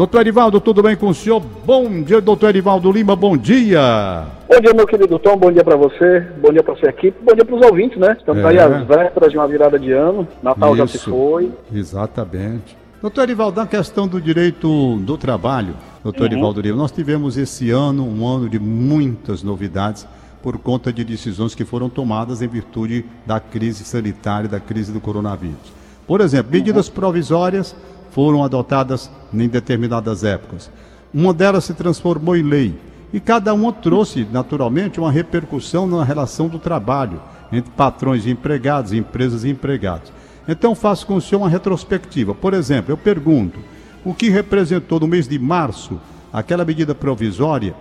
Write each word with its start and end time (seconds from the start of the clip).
Doutor 0.00 0.20
Erivaldo, 0.20 0.62
tudo 0.62 0.82
bem 0.82 0.96
com 0.96 1.08
o 1.08 1.14
senhor? 1.14 1.42
Bom 1.66 2.02
dia, 2.02 2.22
doutor 2.22 2.48
Erivaldo 2.48 2.90
Lima, 2.90 3.14
bom 3.14 3.36
dia. 3.36 4.24
Bom 4.48 4.58
dia, 4.58 4.72
meu 4.72 4.86
querido 4.86 5.18
Tom, 5.18 5.36
bom 5.36 5.52
dia 5.52 5.62
para 5.62 5.76
você, 5.76 6.20
bom 6.40 6.50
dia 6.50 6.62
para 6.62 6.74
sua 6.76 6.88
equipe, 6.88 7.18
bom 7.22 7.34
dia 7.34 7.44
para 7.44 7.54
os 7.54 7.66
ouvintes, 7.66 7.98
né? 7.98 8.16
Estamos 8.18 8.42
é. 8.42 8.48
aí 8.48 8.58
às 8.58 8.86
vésperas 8.86 9.30
de 9.30 9.36
uma 9.36 9.46
virada 9.46 9.78
de 9.78 9.92
ano, 9.92 10.26
Natal 10.42 10.70
Isso, 10.70 10.78
já 10.78 10.86
se 10.86 10.98
foi. 11.00 11.52
Exatamente. 11.70 12.78
Doutor 13.02 13.24
Erivaldo, 13.24 13.60
na 13.60 13.66
questão 13.66 14.08
do 14.08 14.18
direito 14.18 14.96
do 15.00 15.18
trabalho, 15.18 15.74
doutor 16.02 16.20
uhum. 16.20 16.32
Erivaldo 16.32 16.62
Lima, 16.62 16.78
nós 16.78 16.92
tivemos 16.92 17.36
esse 17.36 17.70
ano 17.70 18.02
um 18.02 18.26
ano 18.26 18.48
de 18.48 18.58
muitas 18.58 19.42
novidades 19.42 20.08
por 20.42 20.56
conta 20.56 20.90
de 20.90 21.04
decisões 21.04 21.54
que 21.54 21.66
foram 21.66 21.90
tomadas 21.90 22.40
em 22.40 22.48
virtude 22.48 23.04
da 23.26 23.38
crise 23.38 23.84
sanitária, 23.84 24.48
da 24.48 24.60
crise 24.60 24.92
do 24.92 24.98
coronavírus. 24.98 25.78
Por 26.06 26.22
exemplo, 26.22 26.50
medidas 26.50 26.88
uhum. 26.88 26.94
provisórias 26.94 27.76
foram 28.10 28.44
adotadas 28.44 29.10
em 29.32 29.48
determinadas 29.48 30.24
épocas. 30.24 30.70
Uma 31.12 31.32
delas 31.32 31.64
se 31.64 31.74
transformou 31.74 32.36
em 32.36 32.42
lei. 32.42 32.74
E 33.12 33.18
cada 33.18 33.52
uma 33.52 33.72
trouxe, 33.72 34.26
naturalmente, 34.30 35.00
uma 35.00 35.10
repercussão 35.10 35.86
na 35.86 36.04
relação 36.04 36.48
do 36.48 36.58
trabalho 36.58 37.20
entre 37.52 37.70
patrões 37.72 38.24
e 38.24 38.30
empregados, 38.30 38.92
empresas 38.92 39.42
e 39.42 39.50
empregados. 39.50 40.12
Então, 40.46 40.74
faço 40.74 41.06
com 41.06 41.16
o 41.16 41.20
senhor 41.20 41.42
uma 41.42 41.48
retrospectiva. 41.48 42.34
Por 42.34 42.54
exemplo, 42.54 42.92
eu 42.92 42.96
pergunto: 42.96 43.58
o 44.04 44.14
que 44.14 44.30
representou 44.30 45.00
no 45.00 45.08
mês 45.08 45.26
de 45.26 45.38
março 45.38 46.00
aquela 46.32 46.64
medida 46.64 46.94
provisória 46.94 47.74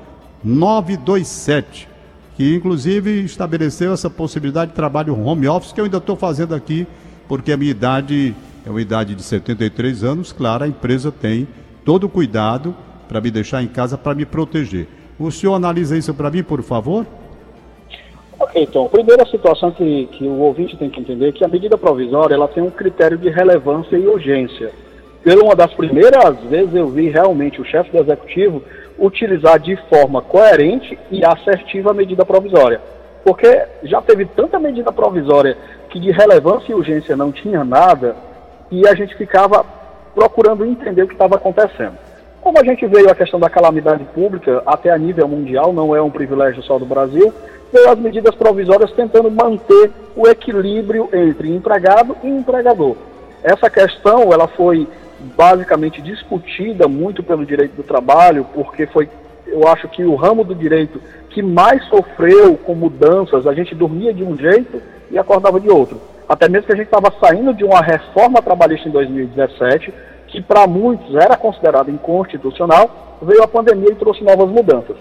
927, 0.43 1.87
que 2.35 2.55
inclusive 2.55 3.23
estabeleceu 3.23 3.93
essa 3.93 4.09
possibilidade 4.09 4.71
de 4.71 4.75
trabalho 4.75 5.19
home 5.19 5.47
office, 5.47 5.71
que 5.71 5.79
eu 5.79 5.85
ainda 5.85 5.97
estou 5.97 6.15
fazendo 6.15 6.55
aqui, 6.55 6.87
porque 7.27 7.51
a 7.51 7.57
minha 7.57 7.71
idade 7.71 8.35
é 8.65 8.69
uma 8.69 8.81
idade 8.81 9.15
de 9.15 9.23
73 9.23 10.03
anos, 10.03 10.31
claro, 10.31 10.63
a 10.63 10.67
empresa 10.67 11.11
tem 11.11 11.47
todo 11.85 12.05
o 12.05 12.09
cuidado 12.09 12.75
para 13.07 13.21
me 13.21 13.31
deixar 13.31 13.63
em 13.63 13.67
casa 13.67 13.97
para 13.97 14.13
me 14.13 14.25
proteger. 14.25 14.87
O 15.19 15.31
senhor 15.31 15.55
analisa 15.55 15.97
isso 15.97 16.13
para 16.13 16.29
mim, 16.29 16.43
por 16.43 16.61
favor? 16.61 17.05
Ok, 18.39 18.63
então, 18.63 18.87
primeira 18.87 19.25
situação 19.25 19.71
que, 19.71 20.07
que 20.13 20.23
o 20.23 20.39
ouvinte 20.39 20.77
tem 20.77 20.89
que 20.89 21.01
entender 21.01 21.29
é 21.29 21.31
que 21.31 21.43
a 21.43 21.47
medida 21.47 21.77
provisória 21.77 22.35
ela 22.35 22.47
tem 22.47 22.63
um 22.63 22.69
critério 22.69 23.17
de 23.17 23.29
relevância 23.29 23.97
e 23.97 24.07
urgência. 24.07 24.71
Pela 25.23 25.43
uma 25.43 25.55
das 25.55 25.73
primeiras 25.73 26.39
vezes 26.49 26.73
eu 26.73 26.87
vi 26.87 27.09
realmente 27.09 27.59
o 27.59 27.65
chefe 27.65 27.91
do 27.91 27.97
executivo 27.97 28.63
utilizar 28.97 29.59
de 29.59 29.75
forma 29.89 30.21
coerente 30.21 30.97
e 31.11 31.23
assertiva 31.25 31.91
a 31.91 31.93
medida 31.93 32.25
provisória. 32.25 32.79
Porque 33.25 33.61
já 33.83 34.01
teve 34.01 34.25
tanta 34.25 34.57
medida 34.57 34.91
provisória 34.91 35.57
que 35.89 35.99
de 35.99 36.11
relevância 36.11 36.71
e 36.71 36.75
urgência 36.75 37.17
não 37.17 37.31
tinha 37.31 37.65
nada, 37.65 38.15
e 38.71 38.87
a 38.87 38.93
gente 38.93 39.15
ficava 39.15 39.65
procurando 40.13 40.65
entender 40.65 41.03
o 41.03 41.07
que 41.07 41.13
estava 41.13 41.35
acontecendo. 41.35 41.97
Como 42.41 42.59
a 42.59 42.63
gente 42.63 42.85
veio 42.87 43.09
a 43.09 43.15
questão 43.15 43.39
da 43.39 43.49
calamidade 43.49 44.03
pública 44.05 44.63
até 44.65 44.91
a 44.91 44.97
nível 44.97 45.27
mundial, 45.27 45.73
não 45.73 45.95
é 45.95 46.01
um 46.01 46.09
privilégio 46.09 46.63
só 46.63 46.79
do 46.79 46.85
Brasil, 46.85 47.33
veio 47.71 47.89
as 47.89 47.99
medidas 47.99 48.33
provisórias 48.35 48.91
tentando 48.93 49.29
manter 49.29 49.91
o 50.15 50.27
equilíbrio 50.27 51.09
entre 51.11 51.53
empregado 51.53 52.15
e 52.23 52.27
empregador. 52.27 52.95
Essa 53.43 53.69
questão 53.69 54.31
ela 54.33 54.47
foi 54.47 54.87
basicamente 55.37 56.01
discutida 56.01 56.87
muito 56.87 57.21
pelo 57.21 57.45
direito 57.45 57.75
do 57.75 57.83
trabalho, 57.83 58.45
porque 58.53 58.85
foi, 58.87 59.09
eu 59.45 59.67
acho 59.67 59.87
que 59.89 60.03
o 60.03 60.15
ramo 60.15 60.43
do 60.43 60.55
direito 60.55 61.01
que 61.29 61.41
mais 61.41 61.83
sofreu 61.85 62.57
com 62.57 62.73
mudanças, 62.73 63.45
a 63.45 63.53
gente 63.53 63.75
dormia 63.75 64.13
de 64.13 64.23
um 64.23 64.37
jeito 64.37 64.81
e 65.11 65.17
acordava 65.17 65.59
de 65.59 65.69
outro 65.69 65.99
até 66.29 66.47
mesmo 66.47 66.67
que 66.67 66.73
a 66.73 66.75
gente 66.75 66.85
estava 66.85 67.11
saindo 67.19 67.55
de 67.55 67.65
uma 67.65 67.81
reforma 67.81 68.39
trabalhista 68.39 68.87
em 68.87 68.91
2017, 68.91 69.91
que 70.27 70.39
para 70.39 70.67
muitos 70.67 71.15
era 71.15 71.35
considerada 71.35 71.89
inconstitucional, 71.89 73.17
veio 73.19 73.41
a 73.41 73.47
pandemia 73.47 73.91
e 73.91 73.95
trouxe 73.95 74.23
novas 74.23 74.47
mudanças. 74.47 74.95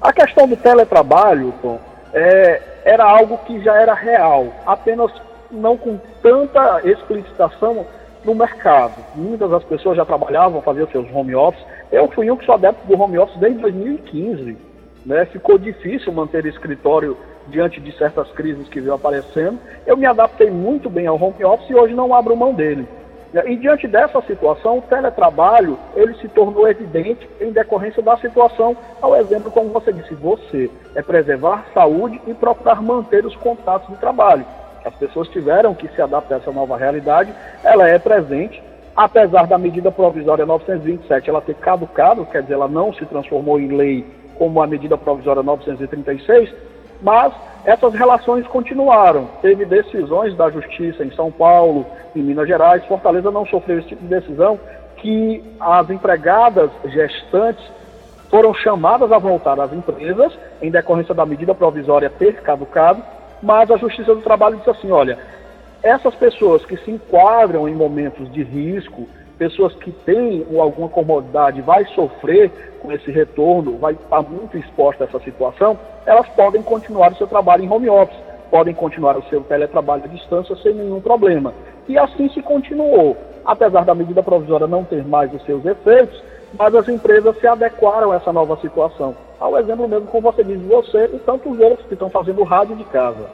A 0.00 0.10
questão 0.10 0.48
do 0.48 0.56
teletrabalho, 0.56 1.52
Tom, 1.60 1.78
é, 2.14 2.62
era 2.82 3.04
algo 3.04 3.36
que 3.46 3.62
já 3.62 3.76
era 3.76 3.92
real, 3.92 4.46
apenas 4.66 5.12
não 5.50 5.76
com 5.76 5.98
tanta 6.22 6.80
explicitação 6.88 7.84
no 8.24 8.34
mercado. 8.34 8.94
Muitas 9.14 9.50
das 9.50 9.64
pessoas 9.64 9.98
já 9.98 10.04
trabalhavam, 10.06 10.62
faziam 10.62 10.88
seus 10.88 11.06
home 11.14 11.34
office. 11.34 11.62
Eu 11.92 12.08
fui 12.08 12.30
um 12.30 12.36
que 12.36 12.46
sou 12.46 12.54
adepto 12.54 12.86
do 12.86 13.00
home 13.00 13.18
office 13.18 13.38
desde 13.38 13.58
2015. 13.60 14.56
Né? 15.04 15.24
Ficou 15.26 15.58
difícil 15.58 16.12
manter 16.12 16.46
escritório 16.46 17.16
diante 17.50 17.80
de 17.80 17.92
certas 17.98 18.30
crises 18.32 18.68
que 18.68 18.80
veio 18.80 18.94
aparecendo. 18.94 19.58
Eu 19.86 19.96
me 19.96 20.06
adaptei 20.06 20.50
muito 20.50 20.88
bem 20.88 21.06
ao 21.06 21.20
home 21.20 21.44
office 21.44 21.68
e 21.68 21.74
hoje 21.74 21.94
não 21.94 22.14
abro 22.14 22.36
mão 22.36 22.54
dele. 22.54 22.86
E 23.46 23.56
diante 23.56 23.86
dessa 23.86 24.20
situação, 24.22 24.78
o 24.78 24.82
teletrabalho 24.82 25.78
ele 25.94 26.14
se 26.14 26.28
tornou 26.28 26.68
evidente 26.68 27.28
em 27.40 27.52
decorrência 27.52 28.02
da 28.02 28.16
situação, 28.16 28.76
ao 29.00 29.14
exemplo, 29.14 29.52
como 29.52 29.68
você 29.68 29.92
disse, 29.92 30.14
você 30.14 30.68
é 30.96 31.02
preservar 31.02 31.64
saúde 31.72 32.20
e 32.26 32.34
procurar 32.34 32.82
manter 32.82 33.24
os 33.24 33.36
contatos 33.36 33.88
de 33.88 33.96
trabalho. 34.00 34.44
As 34.84 34.94
pessoas 34.94 35.28
tiveram 35.28 35.74
que 35.74 35.86
se 35.88 36.02
adaptar 36.02 36.36
a 36.36 36.38
essa 36.38 36.50
nova 36.50 36.76
realidade, 36.76 37.32
ela 37.62 37.88
é 37.88 38.00
presente, 38.00 38.60
apesar 38.96 39.46
da 39.46 39.56
medida 39.56 39.92
provisória 39.92 40.44
927 40.44 41.30
ela 41.30 41.40
ter 41.40 41.54
caducado, 41.54 42.26
quer 42.26 42.42
dizer, 42.42 42.54
ela 42.54 42.68
não 42.68 42.92
se 42.92 43.06
transformou 43.06 43.60
em 43.60 43.68
lei 43.68 44.04
como 44.36 44.60
a 44.60 44.66
medida 44.66 44.96
provisória 44.96 45.42
936, 45.42 46.52
mas 47.02 47.32
essas 47.64 47.94
relações 47.94 48.46
continuaram. 48.46 49.28
Teve 49.42 49.64
decisões 49.64 50.34
da 50.36 50.50
Justiça 50.50 51.04
em 51.04 51.10
São 51.12 51.30
Paulo, 51.30 51.86
em 52.14 52.22
Minas 52.22 52.48
Gerais, 52.48 52.84
Fortaleza 52.86 53.30
não 53.30 53.46
sofreu 53.46 53.78
esse 53.78 53.88
tipo 53.88 54.02
de 54.02 54.08
decisão, 54.08 54.58
que 54.96 55.42
as 55.58 55.88
empregadas 55.90 56.70
gestantes 56.86 57.64
foram 58.28 58.54
chamadas 58.54 59.10
a 59.10 59.18
voltar 59.18 59.58
às 59.58 59.72
empresas, 59.72 60.32
em 60.62 60.70
decorrência 60.70 61.14
da 61.14 61.26
medida 61.26 61.54
provisória 61.54 62.08
ter 62.08 62.40
caducado, 62.42 63.02
mas 63.42 63.70
a 63.70 63.76
Justiça 63.76 64.14
do 64.14 64.20
Trabalho 64.20 64.56
disse 64.56 64.70
assim: 64.70 64.90
olha, 64.90 65.18
essas 65.82 66.14
pessoas 66.14 66.64
que 66.64 66.76
se 66.76 66.90
enquadram 66.90 67.68
em 67.68 67.74
momentos 67.74 68.30
de 68.32 68.42
risco, 68.42 69.08
pessoas 69.40 69.74
que 69.76 69.90
têm 69.90 70.46
alguma 70.60 70.90
comodidade 70.90 71.62
vai 71.62 71.86
sofrer 71.94 72.52
com 72.82 72.92
esse 72.92 73.10
retorno, 73.10 73.78
vai 73.78 73.94
estar 73.94 74.20
muito 74.20 74.58
exposta 74.58 75.04
a 75.04 75.06
essa 75.06 75.18
situação, 75.20 75.78
elas 76.04 76.28
podem 76.36 76.62
continuar 76.62 77.10
o 77.10 77.16
seu 77.16 77.26
trabalho 77.26 77.64
em 77.64 77.72
home 77.72 77.88
office, 77.88 78.20
podem 78.50 78.74
continuar 78.74 79.16
o 79.16 79.22
seu 79.30 79.40
teletrabalho 79.40 80.04
à 80.04 80.08
distância 80.08 80.54
sem 80.56 80.74
nenhum 80.74 81.00
problema. 81.00 81.54
E 81.88 81.96
assim 81.96 82.28
se 82.28 82.42
continuou. 82.42 83.16
Apesar 83.42 83.86
da 83.86 83.94
medida 83.94 84.22
provisória 84.22 84.66
não 84.66 84.84
ter 84.84 85.02
mais 85.06 85.32
os 85.32 85.42
seus 85.46 85.64
efeitos, 85.64 86.22
mas 86.58 86.74
as 86.74 86.86
empresas 86.86 87.34
se 87.40 87.46
adequaram 87.46 88.12
a 88.12 88.16
essa 88.16 88.30
nova 88.34 88.58
situação. 88.58 89.16
Ao 89.40 89.58
exemplo 89.58 89.88
mesmo, 89.88 90.06
como 90.08 90.30
você 90.30 90.44
diz, 90.44 90.60
você 90.60 91.08
e 91.14 91.18
tantos 91.20 91.58
outros 91.58 91.86
que 91.86 91.94
estão 91.94 92.10
fazendo 92.10 92.42
rádio 92.42 92.76
de 92.76 92.84
casa. 92.84 93.30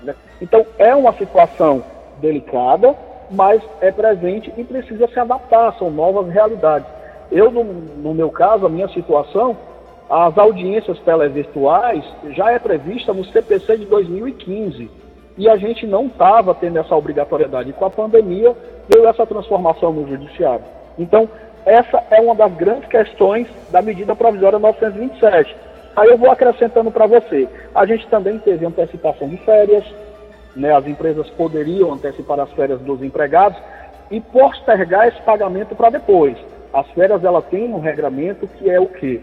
Né? 0.00 0.14
Então, 0.40 0.64
é 0.78 0.94
uma 0.94 1.12
situação 1.12 1.84
delicada, 2.18 2.96
mas 3.30 3.62
é 3.80 3.92
presente 3.92 4.52
e 4.56 4.64
precisa 4.64 5.06
se 5.08 5.18
adaptar, 5.18 5.74
são 5.78 5.90
novas 5.90 6.28
realidades. 6.32 6.88
Eu, 7.30 7.50
no, 7.50 7.62
no 7.62 8.12
meu 8.12 8.30
caso, 8.30 8.66
a 8.66 8.68
minha 8.68 8.88
situação, 8.88 9.56
as 10.08 10.36
audiências 10.36 10.98
televirtuais 11.00 12.04
já 12.30 12.50
é 12.50 12.58
prevista 12.58 13.12
no 13.12 13.24
CPC 13.24 13.78
de 13.78 13.84
2015 13.86 14.90
e 15.38 15.48
a 15.48 15.56
gente 15.56 15.86
não 15.86 16.06
estava 16.06 16.54
tendo 16.54 16.78
essa 16.78 16.96
obrigatoriedade. 16.96 17.70
E 17.70 17.72
com 17.72 17.84
a 17.84 17.90
pandemia 17.90 18.54
veio 18.88 19.06
essa 19.06 19.24
transformação 19.24 19.92
no 19.92 20.06
judiciário. 20.08 20.64
Então, 20.98 21.28
essa 21.64 22.02
é 22.10 22.20
uma 22.20 22.34
das 22.34 22.52
grandes 22.54 22.88
questões 22.88 23.46
da 23.70 23.80
medida 23.80 24.16
provisória 24.16 24.58
927. 24.58 25.54
Aí 25.94 26.08
eu 26.08 26.18
vou 26.18 26.30
acrescentando 26.30 26.90
para 26.90 27.06
você. 27.06 27.48
A 27.74 27.86
gente 27.86 28.06
também 28.08 28.38
teve 28.38 28.66
antecipação 28.66 29.28
de 29.28 29.36
férias, 29.38 29.84
né, 30.54 30.74
as 30.74 30.86
empresas 30.86 31.28
poderiam 31.30 31.92
antecipar 31.92 32.40
as 32.40 32.50
férias 32.52 32.80
dos 32.80 33.02
empregados 33.02 33.58
e 34.10 34.20
postergar 34.20 35.08
esse 35.08 35.20
pagamento 35.22 35.74
para 35.74 35.90
depois. 35.90 36.36
As 36.72 36.86
férias 36.90 37.24
ela 37.24 37.42
tem 37.42 37.72
um 37.72 37.80
regramento 37.80 38.46
que 38.46 38.70
é 38.70 38.80
o 38.80 38.86
quê? 38.86 39.20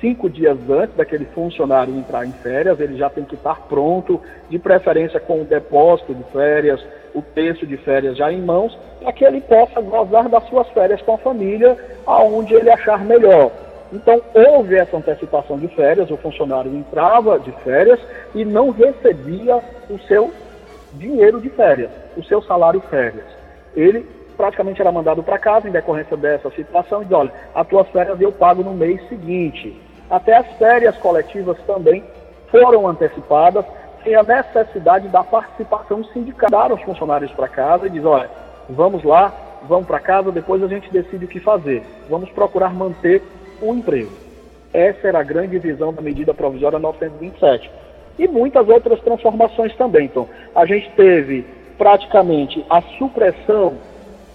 Cinco 0.00 0.30
dias 0.30 0.58
antes 0.68 0.96
daquele 0.96 1.26
funcionário 1.26 1.94
entrar 1.94 2.24
em 2.24 2.32
férias, 2.32 2.80
ele 2.80 2.96
já 2.96 3.10
tem 3.10 3.24
que 3.24 3.34
estar 3.34 3.60
pronto, 3.68 4.20
de 4.48 4.58
preferência 4.58 5.20
com 5.20 5.42
o 5.42 5.44
depósito 5.44 6.14
de 6.14 6.24
férias, 6.32 6.80
o 7.14 7.20
texto 7.20 7.66
de 7.66 7.76
férias 7.76 8.16
já 8.16 8.32
em 8.32 8.40
mãos, 8.40 8.78
para 9.00 9.12
que 9.12 9.24
ele 9.24 9.42
possa 9.42 9.80
gozar 9.80 10.28
das 10.28 10.48
suas 10.48 10.68
férias 10.70 11.02
com 11.02 11.14
a 11.14 11.18
família, 11.18 11.76
aonde 12.06 12.54
ele 12.54 12.70
achar 12.70 13.04
melhor. 13.04 13.50
Então, 13.92 14.22
houve 14.32 14.76
essa 14.76 14.96
antecipação 14.96 15.58
de 15.58 15.68
férias, 15.68 16.10
o 16.10 16.16
funcionário 16.16 16.74
entrava 16.74 17.38
de 17.38 17.50
férias 17.62 17.98
e 18.34 18.44
não 18.44 18.70
recebia 18.70 19.56
o 19.90 19.98
seu 20.06 20.30
dinheiro 20.94 21.40
de 21.40 21.48
férias, 21.50 21.90
o 22.16 22.22
seu 22.24 22.42
salário 22.42 22.80
férias. 22.82 23.26
Ele 23.74 24.06
praticamente 24.36 24.80
era 24.80 24.90
mandado 24.90 25.22
para 25.22 25.38
casa 25.38 25.68
em 25.68 25.72
decorrência 25.72 26.16
dessa 26.16 26.50
situação 26.50 27.02
e 27.02 27.04
diz, 27.04 27.12
olha, 27.12 27.32
as 27.54 27.66
tuas 27.66 27.86
férias 27.88 28.20
eu 28.20 28.32
pago 28.32 28.62
no 28.62 28.72
mês 28.72 29.06
seguinte. 29.08 29.78
Até 30.08 30.36
as 30.36 30.46
férias 30.58 30.96
coletivas 30.96 31.58
também 31.66 32.02
foram 32.50 32.88
antecipadas 32.88 33.64
sem 34.02 34.14
a 34.14 34.22
necessidade 34.22 35.08
da 35.08 35.22
participação 35.22 36.02
sindical. 36.04 36.50
Dar 36.50 36.72
os 36.72 36.80
funcionários 36.82 37.30
para 37.32 37.48
casa 37.48 37.86
e 37.86 37.90
diz, 37.90 38.04
olha, 38.04 38.30
vamos 38.68 39.04
lá, 39.04 39.32
vamos 39.68 39.86
para 39.86 40.00
casa, 40.00 40.32
depois 40.32 40.62
a 40.62 40.68
gente 40.68 40.90
decide 40.90 41.26
o 41.26 41.28
que 41.28 41.38
fazer. 41.38 41.82
Vamos 42.08 42.30
procurar 42.30 42.72
manter 42.72 43.22
o 43.60 43.74
emprego. 43.74 44.10
Essa 44.72 45.08
era 45.08 45.20
a 45.20 45.24
grande 45.24 45.58
visão 45.58 45.92
da 45.92 46.00
medida 46.00 46.32
provisória 46.32 46.78
927. 46.78 47.70
E 48.18 48.28
muitas 48.28 48.68
outras 48.68 49.00
transformações 49.00 49.74
também. 49.76 50.06
Então, 50.06 50.28
a 50.54 50.66
gente 50.66 50.90
teve 50.96 51.44
praticamente 51.78 52.64
a 52.68 52.82
supressão 52.98 53.74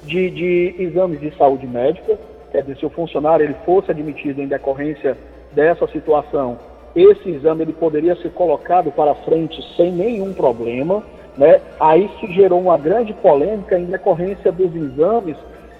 de, 0.04 0.30
de 0.30 0.76
exames 0.80 1.20
de 1.20 1.36
saúde 1.38 1.68
médica, 1.68 2.18
quer 2.52 2.62
dizer, 2.62 2.78
se 2.78 2.86
o 2.86 2.90
funcionário 2.90 3.46
ele 3.46 3.56
fosse 3.66 3.92
admitido 3.92 4.42
em 4.42 4.48
decorrência 4.48 5.18
dessa 5.54 5.88
situação, 5.88 6.58
esse 6.96 7.30
exame 7.30 7.64
ele 7.64 7.74
poderia 7.74 8.16
ser 8.16 8.32
colocado 8.32 8.92
para 8.92 9.14
frente 9.16 9.62
sem 9.76 9.92
nenhum 9.92 10.34
problema. 10.34 11.04
Né? 11.38 11.60
Aí 11.80 12.10
se 12.20 12.32
gerou 12.32 12.62
uma 12.62 12.78
grande 12.78 13.14
polêmica 13.14 13.78
em 13.78 13.86
decorrência 13.86 14.52
dos 14.52 14.74
exames 14.74 15.36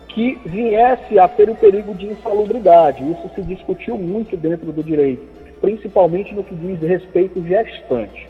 que 0.10 0.38
viesse 0.46 1.18
a 1.18 1.28
ter 1.28 1.50
o 1.50 1.56
perigo 1.56 1.94
de 1.94 2.08
insalubridade. 2.08 3.04
Isso 3.04 3.32
se 3.36 3.42
discutiu 3.42 3.98
muito 3.98 4.36
dentro 4.36 4.72
do 4.72 4.84
direito, 4.84 5.24
principalmente 5.66 6.36
no 6.36 6.44
que 6.44 6.54
diz 6.54 6.80
respeito 6.80 7.44
gestante. 7.44 8.30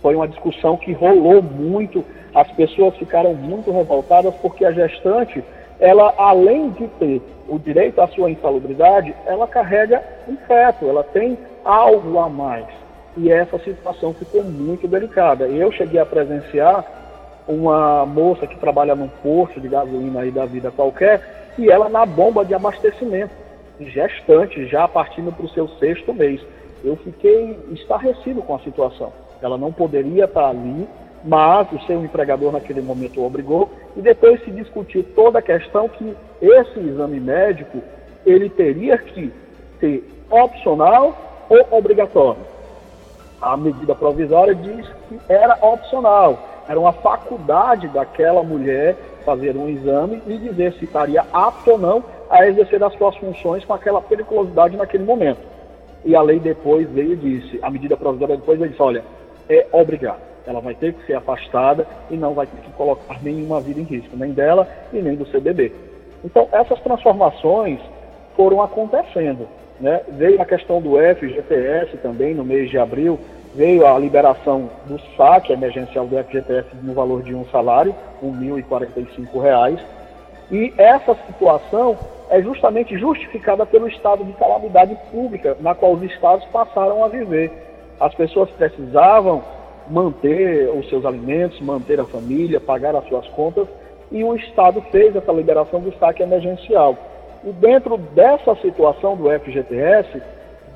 Foi 0.00 0.14
uma 0.14 0.26
discussão 0.26 0.78
que 0.78 0.94
rolou 0.94 1.42
muito, 1.42 2.02
as 2.34 2.50
pessoas 2.52 2.96
ficaram 2.96 3.34
muito 3.34 3.70
revoltadas 3.70 4.34
porque 4.36 4.64
a 4.64 4.72
gestante, 4.72 5.44
ela 5.78 6.14
além 6.16 6.70
de 6.70 6.88
ter 6.98 7.20
o 7.46 7.58
direito 7.58 8.00
à 8.00 8.08
sua 8.08 8.30
insalubridade, 8.30 9.14
ela 9.26 9.46
carrega 9.46 10.02
um 10.26 10.38
feto, 10.38 10.88
ela 10.88 11.04
tem 11.04 11.36
algo 11.62 12.18
a 12.18 12.30
mais. 12.30 12.64
E 13.14 13.30
essa 13.30 13.58
situação 13.58 14.14
ficou 14.14 14.42
muito 14.42 14.88
delicada. 14.88 15.46
Eu 15.46 15.70
cheguei 15.72 16.00
a 16.00 16.06
presenciar 16.06 16.82
uma 17.46 18.06
moça 18.06 18.46
que 18.46 18.58
trabalha 18.58 18.94
num 18.94 19.08
posto 19.22 19.60
de 19.60 19.68
gasolina 19.68 20.20
aí 20.20 20.30
da 20.30 20.46
vida 20.46 20.70
qualquer, 20.70 21.52
e 21.58 21.70
ela 21.70 21.90
na 21.90 22.06
bomba 22.06 22.42
de 22.42 22.54
abastecimento, 22.54 23.34
gestante, 23.78 24.66
já 24.66 24.88
partindo 24.88 25.30
para 25.30 25.44
o 25.44 25.50
seu 25.50 25.68
sexto 25.68 26.14
mês. 26.14 26.40
Eu 26.82 26.96
fiquei 26.96 27.58
estarrecido 27.72 28.42
com 28.42 28.54
a 28.54 28.60
situação. 28.60 29.12
Ela 29.42 29.58
não 29.58 29.72
poderia 29.72 30.24
estar 30.24 30.48
ali, 30.48 30.88
mas 31.24 31.70
o 31.72 31.80
seu 31.86 32.02
empregador 32.02 32.52
naquele 32.52 32.80
momento 32.80 33.22
obrigou, 33.22 33.70
e 33.96 34.00
depois 34.00 34.42
se 34.44 34.50
discutiu 34.50 35.04
toda 35.14 35.38
a 35.38 35.42
questão 35.42 35.88
que 35.88 36.16
esse 36.40 36.78
exame 36.78 37.20
médico 37.20 37.82
ele 38.24 38.48
teria 38.48 38.96
que 38.96 39.32
ser 39.78 40.04
opcional 40.30 41.46
ou 41.48 41.78
obrigatório. 41.78 42.42
A 43.40 43.56
medida 43.56 43.94
provisória 43.94 44.54
diz 44.54 44.86
que 45.08 45.18
era 45.28 45.58
opcional, 45.62 46.38
era 46.68 46.78
uma 46.78 46.92
faculdade 46.92 47.88
daquela 47.88 48.42
mulher 48.42 48.96
fazer 49.24 49.56
um 49.56 49.68
exame 49.68 50.22
e 50.26 50.38
dizer 50.38 50.72
se 50.74 50.84
estaria 50.84 51.24
apto 51.32 51.72
ou 51.72 51.78
não 51.78 52.04
a 52.28 52.46
exercer 52.46 52.82
as 52.82 52.92
suas 52.94 53.16
funções 53.16 53.64
com 53.64 53.74
aquela 53.74 54.00
periculosidade 54.00 54.76
naquele 54.76 55.04
momento. 55.04 55.49
E 56.04 56.16
a 56.16 56.22
lei 56.22 56.38
depois 56.38 56.88
veio 56.90 57.12
e 57.12 57.16
disse, 57.16 57.58
a 57.62 57.70
medida 57.70 57.96
provisória 57.96 58.36
depois 58.36 58.58
veio 58.58 58.70
disse, 58.70 58.82
olha, 58.82 59.04
é 59.48 59.66
obrigado. 59.72 60.20
Ela 60.46 60.60
vai 60.60 60.74
ter 60.74 60.94
que 60.94 61.06
ser 61.06 61.14
afastada 61.14 61.86
e 62.10 62.16
não 62.16 62.32
vai 62.32 62.46
ter 62.46 62.60
que 62.62 62.70
colocar 62.72 63.22
nenhuma 63.22 63.60
vida 63.60 63.80
em 63.80 63.84
risco, 63.84 64.16
nem 64.16 64.32
dela 64.32 64.66
e 64.92 65.00
nem 65.00 65.14
do 65.14 65.26
seu 65.26 65.40
bebê. 65.40 65.72
Então, 66.24 66.48
essas 66.52 66.80
transformações 66.80 67.80
foram 68.36 68.62
acontecendo. 68.62 69.46
Né? 69.78 70.00
Veio 70.08 70.40
a 70.40 70.44
questão 70.44 70.80
do 70.80 70.96
FGTS 70.96 71.96
também 71.98 72.34
no 72.34 72.44
mês 72.44 72.70
de 72.70 72.78
abril, 72.78 73.18
veio 73.54 73.86
a 73.86 73.98
liberação 73.98 74.70
do 74.86 74.98
saque 75.16 75.52
emergencial 75.52 76.06
do 76.06 76.16
FGTS 76.22 76.68
no 76.82 76.94
valor 76.94 77.22
de 77.22 77.34
um 77.34 77.44
salário, 77.46 77.94
R$ 78.22 78.28
1.045. 78.28 79.80
E 80.50 80.72
essa 80.76 81.14
situação 81.26 81.96
é 82.30 82.40
justamente 82.40 82.96
justificada 82.96 83.66
pelo 83.66 83.88
estado 83.88 84.24
de 84.24 84.32
calamidade 84.34 84.96
pública 85.10 85.56
na 85.60 85.74
qual 85.74 85.92
os 85.92 86.02
estados 86.04 86.44
passaram 86.46 87.04
a 87.04 87.08
viver. 87.08 87.52
As 87.98 88.14
pessoas 88.14 88.48
precisavam 88.50 89.42
manter 89.90 90.70
os 90.70 90.88
seus 90.88 91.04
alimentos, 91.04 91.60
manter 91.60 92.00
a 92.00 92.04
família, 92.04 92.60
pagar 92.60 92.94
as 92.94 93.06
suas 93.08 93.26
contas, 93.28 93.66
e 94.10 94.22
o 94.24 94.34
Estado 94.34 94.80
fez 94.90 95.14
essa 95.14 95.32
liberação 95.32 95.80
do 95.80 95.92
saque 95.98 96.22
emergencial. 96.22 96.96
E 97.44 97.50
dentro 97.52 97.96
dessa 97.96 98.54
situação 98.56 99.16
do 99.16 99.28
FGTS, 99.30 100.22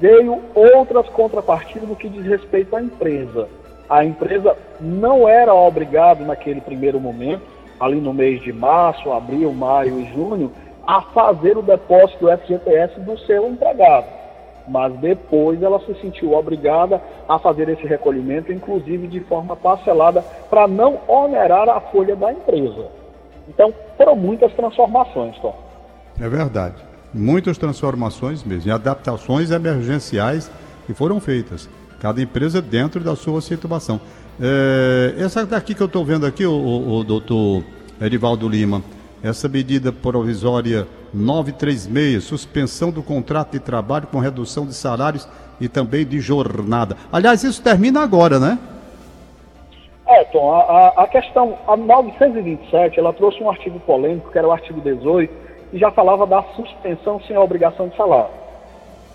veio 0.01 0.41
outras 0.55 1.09
contrapartidas 1.11 1.89
no 1.89 1.97
que 1.97 2.09
diz 2.09 2.27
respeito 2.27 2.75
à 2.75 2.83
empresa. 2.83 3.49
A 3.89 4.05
empresa 4.05 4.57
não 4.81 5.29
era 5.29 5.55
obrigada 5.55 6.25
naquele 6.25 6.61
primeiro 6.61 6.99
momento, 6.99 7.43
ali 7.79 8.01
no 8.01 8.15
mês 8.15 8.41
de 8.43 8.53
março, 8.53 9.13
abril, 9.13 9.53
maio 9.53 10.01
e 10.01 10.07
junho, 10.13 10.51
a 10.87 11.01
fazer 11.01 11.57
o 11.57 11.63
depósito 11.63 12.27
do 12.27 12.39
FGTS 12.39 13.01
do 13.01 13.19
seu 13.21 13.49
empregado. 13.49 14.07
Mas 14.67 14.95
depois 14.95 15.63
ela 15.63 15.79
se 15.81 15.95
sentiu 16.01 16.33
obrigada 16.33 17.01
a 17.29 17.39
fazer 17.39 17.69
esse 17.69 17.87
recolhimento, 17.87 18.53
inclusive 18.53 19.07
de 19.07 19.21
forma 19.21 19.55
parcelada, 19.55 20.23
para 20.49 20.67
não 20.67 21.01
onerar 21.07 21.69
a 21.69 21.81
folha 21.81 22.17
da 22.17 22.33
empresa. 22.33 22.87
Então, 23.49 23.75
foram 23.97 24.17
muitas 24.17 24.53
transformações, 24.55 25.39
Tom. 25.39 25.55
É 26.19 26.29
verdade. 26.29 26.77
Muitas 27.13 27.59
transformações 27.59 28.43
mesmo, 28.43 28.71
e 28.71 28.73
adaptações 28.73 29.51
emergenciais 29.51 30.51
que 30.87 30.95
foram 30.95 31.21
feitas. 31.21 31.69
Cada 32.01 32.21
empresa 32.21 32.61
dentro 32.61 33.01
da 33.01 33.15
sua 33.15 33.41
situação. 33.41 34.01
É, 34.41 35.15
essa 35.19 35.45
daqui 35.47 35.75
que 35.75 35.83
eu 35.83 35.87
estou 35.87 36.05
vendo 36.05 36.27
aqui, 36.27 36.45
o, 36.45 36.53
o, 36.53 36.99
o 36.99 37.05
doutor 37.05 37.63
Erivaldo 38.01 38.49
Lima, 38.49 38.83
essa 39.25 39.49
medida 39.49 39.91
provisória 39.91 40.87
936, 41.15 42.23
suspensão 42.23 42.91
do 42.91 43.03
contrato 43.03 43.53
de 43.53 43.59
trabalho 43.59 44.07
com 44.07 44.19
redução 44.19 44.67
de 44.67 44.75
salários 44.75 45.27
e 45.59 45.67
também 45.67 46.05
de 46.05 46.21
jornada. 46.21 46.95
Aliás, 47.11 47.43
isso 47.43 47.63
termina 47.63 48.03
agora, 48.03 48.39
né? 48.39 48.59
É, 50.07 50.25
Tom, 50.25 50.53
a, 50.53 50.89
a 51.05 51.07
questão, 51.07 51.57
a 51.67 51.75
927, 51.75 53.01
ela 53.01 53.15
trouxe 53.15 53.43
um 53.43 53.49
artigo 53.49 53.81
polêmico, 53.81 54.31
que 54.31 54.37
era 54.37 54.47
o 54.47 54.53
artigo 54.53 54.79
18, 54.83 55.33
e 55.73 55.79
já 55.79 55.91
falava 55.91 56.27
da 56.27 56.43
suspensão 56.55 57.19
sem 57.27 57.35
a 57.35 57.41
obrigação 57.41 57.89
de 57.89 57.97
salário. 57.97 58.29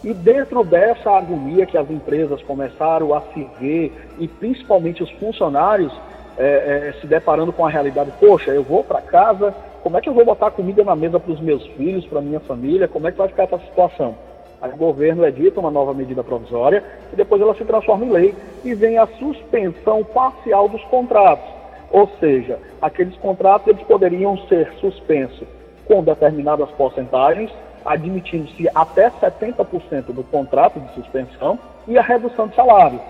E 0.04 0.12
dentro 0.12 0.64
dessa 0.64 1.12
agonia 1.12 1.68
que 1.68 1.78
as 1.78 1.88
empresas 1.92 2.42
começaram 2.42 3.14
a 3.14 3.22
se 3.34 3.48
ver, 3.60 3.94
e 4.18 4.28
principalmente 4.28 5.04
os 5.04 5.12
funcionários 5.12 5.94
é, 6.36 6.90
é, 6.96 7.00
se 7.00 7.06
deparando 7.06 7.54
com 7.54 7.64
a 7.64 7.70
realidade, 7.70 8.12
poxa, 8.20 8.50
eu 8.50 8.64
vou 8.64 8.84
para 8.84 9.02
casa, 9.02 9.54
como 9.90 9.98
é 9.98 10.02
que 10.02 10.08
eu 10.08 10.14
vou 10.14 10.24
botar 10.24 10.52
comida 10.52 10.84
na 10.84 10.96
mesa 10.96 11.20
para 11.20 11.34
os 11.34 11.40
meus 11.40 11.66
filhos, 11.70 12.06
para 12.06 12.22
minha 12.22 12.40
família, 12.42 12.88
como 12.88 13.08
é 13.08 13.12
que 13.12 13.18
vai 13.18 13.28
ficar 13.28 13.46
essa 13.46 13.58
situação? 13.58 14.16
Aí 14.62 14.72
o 14.72 14.78
governo 14.78 15.26
edita 15.26 15.60
uma 15.60 15.72
nova 15.72 15.96
medida 15.96 16.24
provisória 16.24 16.84
e 17.12 17.16
depois 17.16 17.42
ela 17.42 17.56
se 17.56 17.66
transforma 17.66 18.06
em 18.06 18.12
lei 18.12 18.36
e 18.64 18.76
vem 18.76 19.00
a 19.00 19.08
suspensão 19.08 20.04
parcial 20.04 20.70
dos 20.70 20.84
contratos. 20.84 21.50
Ou 21.90 22.08
seja, 22.20 22.60
aqueles 22.80 23.16
contratos 23.18 23.68
eles 23.68 23.82
poderiam 23.82 24.38
ser 24.48 24.72
suspensos 24.80 25.48
com 25.88 26.04
determinadas 26.04 26.70
porcentagens, 26.78 27.50
admitindo-se 27.84 28.70
até 28.76 29.10
70% 29.10 30.14
do 30.14 30.24
contrato 30.24 30.80
de 30.80 30.94
suspensão 30.94 31.58
e 31.88 31.98
a 31.98 32.04
redução 32.04 32.48
de 32.48 32.56
salário. 32.56 33.02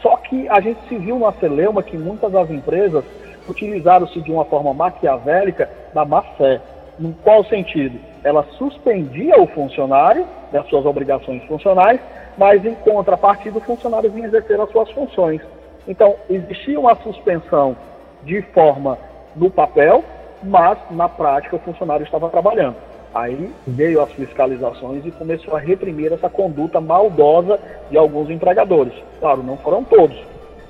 Só 0.00 0.16
que 0.16 0.48
a 0.48 0.58
gente 0.58 0.80
se 0.88 0.96
viu 0.96 1.16
uma 1.16 1.32
celeuma 1.32 1.82
que 1.82 1.98
muitas 1.98 2.32
das 2.32 2.50
empresas 2.50 3.04
utilizaram-se 3.48 4.20
de 4.20 4.32
uma 4.32 4.44
forma 4.44 4.72
maquiavélica 4.72 5.68
da 5.92 6.04
má 6.04 6.22
fé. 6.36 6.60
Em 6.98 7.12
qual 7.22 7.44
sentido? 7.44 7.98
Ela 8.22 8.44
suspendia 8.56 9.40
o 9.40 9.46
funcionário 9.48 10.26
das 10.52 10.66
suas 10.68 10.86
obrigações 10.86 11.42
funcionais, 11.44 12.00
mas 12.38 12.64
em 12.64 12.74
contrapartida 12.74 13.58
o 13.58 13.60
funcionário 13.60 14.10
vinha 14.10 14.26
exercer 14.26 14.60
as 14.60 14.70
suas 14.70 14.90
funções. 14.92 15.40
Então, 15.86 16.14
existia 16.30 16.78
uma 16.78 16.94
suspensão 16.96 17.76
de 18.22 18.40
forma 18.42 18.96
no 19.36 19.50
papel, 19.50 20.04
mas 20.42 20.78
na 20.90 21.08
prática 21.08 21.56
o 21.56 21.58
funcionário 21.58 22.04
estava 22.04 22.28
trabalhando. 22.28 22.76
Aí 23.14 23.52
veio 23.66 24.00
as 24.00 24.10
fiscalizações 24.12 25.04
e 25.06 25.10
começou 25.10 25.54
a 25.54 25.60
reprimir 25.60 26.12
essa 26.12 26.28
conduta 26.28 26.80
maldosa 26.80 27.60
de 27.90 27.96
alguns 27.96 28.28
empregadores. 28.28 28.92
Claro, 29.20 29.42
não 29.42 29.56
foram 29.58 29.84
todos, 29.84 30.20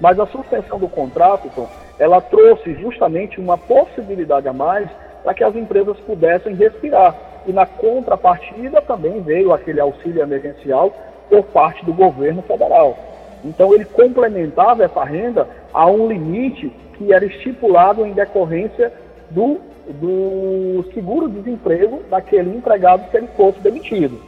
mas 0.00 0.20
a 0.20 0.26
suspensão 0.26 0.78
do 0.78 0.88
contrato, 0.88 1.50
Tom, 1.54 1.66
ela 1.98 2.20
trouxe 2.20 2.74
justamente 2.74 3.40
uma 3.40 3.56
possibilidade 3.56 4.48
a 4.48 4.52
mais 4.52 4.88
para 5.22 5.34
que 5.34 5.44
as 5.44 5.54
empresas 5.54 5.96
pudessem 6.00 6.54
respirar. 6.54 7.14
E 7.46 7.52
na 7.52 7.66
contrapartida 7.66 8.80
também 8.82 9.20
veio 9.20 9.52
aquele 9.52 9.80
auxílio 9.80 10.22
emergencial 10.22 10.92
por 11.28 11.42
parte 11.44 11.84
do 11.84 11.92
governo 11.92 12.42
federal. 12.42 12.96
Então 13.44 13.74
ele 13.74 13.84
complementava 13.84 14.84
essa 14.84 15.04
renda 15.04 15.46
a 15.72 15.86
um 15.86 16.08
limite 16.08 16.72
que 16.94 17.12
era 17.12 17.24
estipulado 17.24 18.06
em 18.06 18.12
decorrência 18.12 18.92
do, 19.30 19.60
do 19.88 20.84
seguro-desemprego 20.94 22.02
daquele 22.08 22.56
empregado 22.56 23.10
se 23.10 23.16
ele 23.16 23.28
fosse 23.36 23.60
demitido. 23.60 24.18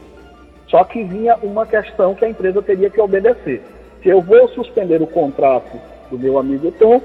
Só 0.67 0.83
que 0.83 1.03
vinha 1.03 1.37
uma 1.41 1.65
questão 1.65 2.13
que 2.13 2.25
a 2.25 2.29
empresa 2.29 2.61
teria 2.61 2.89
que 2.89 2.99
obedecer. 2.99 3.63
Se 4.03 4.09
eu 4.09 4.21
vou 4.21 4.47
suspender 4.49 5.01
o 5.01 5.07
contrato 5.07 5.79
do 6.11 6.19
meu 6.19 6.37
amigo 6.37 6.71
Tom, 6.71 7.01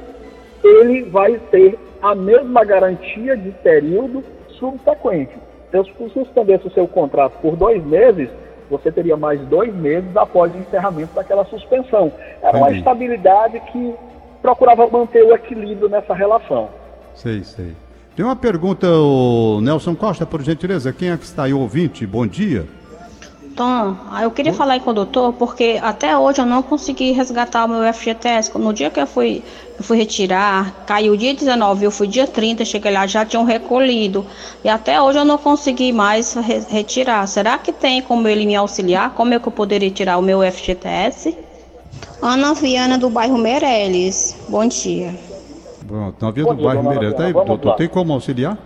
ele 0.65 1.03
vai 1.03 1.39
ter 1.51 1.79
a 2.01 2.15
mesma 2.15 2.65
garantia 2.65 3.37
de 3.37 3.51
período 3.51 4.25
subsequente. 4.59 5.33
Se 5.71 5.77
eu 5.77 5.85
suspendesse 6.11 6.67
o 6.67 6.73
seu 6.73 6.87
contrato 6.87 7.35
por 7.41 7.57
dois 7.57 7.85
meses, 7.85 8.29
você 8.71 8.91
teria 8.91 9.17
mais 9.17 9.41
dois 9.49 9.75
meses 9.75 10.17
após 10.17 10.55
o 10.55 10.59
encerramento 10.59 11.15
daquela 11.15 11.45
suspensão. 11.47 12.13
Era 12.43 12.57
uma 12.57 12.73
estabilidade 12.73 13.61
que 13.73 13.95
procurava 14.41 14.87
manter 14.89 15.23
o 15.23 15.35
equilíbrio 15.35 15.89
nessa 15.89 16.15
relação. 16.15 16.69
Sei, 17.15 17.45
sei. 17.45 17.73
Tem 18.17 18.25
uma 18.25 18.37
pergunta, 18.37 18.87
o 18.87 19.61
Nelson 19.63 19.95
Costa, 19.95 20.27
por 20.27 20.43
gentileza. 20.43 20.93
Quem 20.93 21.11
é 21.11 21.17
que 21.17 21.25
está 21.25 21.45
aí, 21.45 21.55
ouvinte? 21.55 22.07
Bom 22.07 22.27
dia. 22.27 22.67
Tom, 23.57 23.97
eu 24.23 24.31
queria 24.31 24.53
falar 24.53 24.75
aí 24.75 24.81
com 24.81 24.91
o 24.91 24.95
doutor, 24.95 25.33
porque 25.35 25.79
até 25.83 26.17
hoje 26.17 26.41
eu 26.41 26.47
não 26.47 26.63
consegui 26.63 27.13
resgatar 27.13 27.65
o 27.65 27.69
meu 27.69 27.93
FGTS. 27.93 28.57
No 28.59 28.73
dia 28.73 28.91
que 28.91 28.99
eu 29.01 29.07
fui, 29.07 29.43
eu 29.79 29.85
fui 29.85 29.99
retirar, 29.99 30.85
caiu 30.87 31.17
dia 31.17 31.35
19, 31.35 31.85
eu 31.85 31.91
fui 31.91 32.07
dia 32.07 32.27
30, 32.27 32.65
cheguei 32.65 32.91
lá, 32.91 33.07
já 33.07 33.25
tinham 33.25 33.45
recolhido. 33.45 34.25
E 34.65 34.69
até 34.69 35.01
hoje 35.01 35.19
eu 35.19 35.25
não 35.25 35.37
consegui 35.37 35.93
mais 35.93 36.35
re 36.35 36.63
retirar. 36.69 37.27
Será 37.27 37.59
que 37.59 37.73
tem 37.73 38.01
como 38.01 38.27
ele 38.27 38.47
me 38.47 38.57
auxiliar? 38.57 39.11
Como 39.11 39.35
é 39.35 39.39
que 39.39 39.47
eu 39.47 39.53
poderia 39.53 39.91
tirar 39.91 40.17
o 40.19 40.23
meu 40.23 40.41
FGTS? 40.41 41.37
Ana 42.23 42.55
Viana, 42.55 42.97
do 42.97 43.11
bairro 43.11 43.37
Meirelles. 43.37 44.37
Bom 44.49 44.67
dia. 44.67 45.15
Pronto, 45.87 46.23
Ana 46.23 46.33
Viana 46.33 46.55
do 46.55 46.63
bairro 46.63 46.83
Meirelles. 46.83 47.17
Tá 47.17 47.25
aí, 47.25 47.33
doutor, 47.33 47.77
tem 47.77 47.89
como 47.89 48.13
auxiliar? 48.15 48.57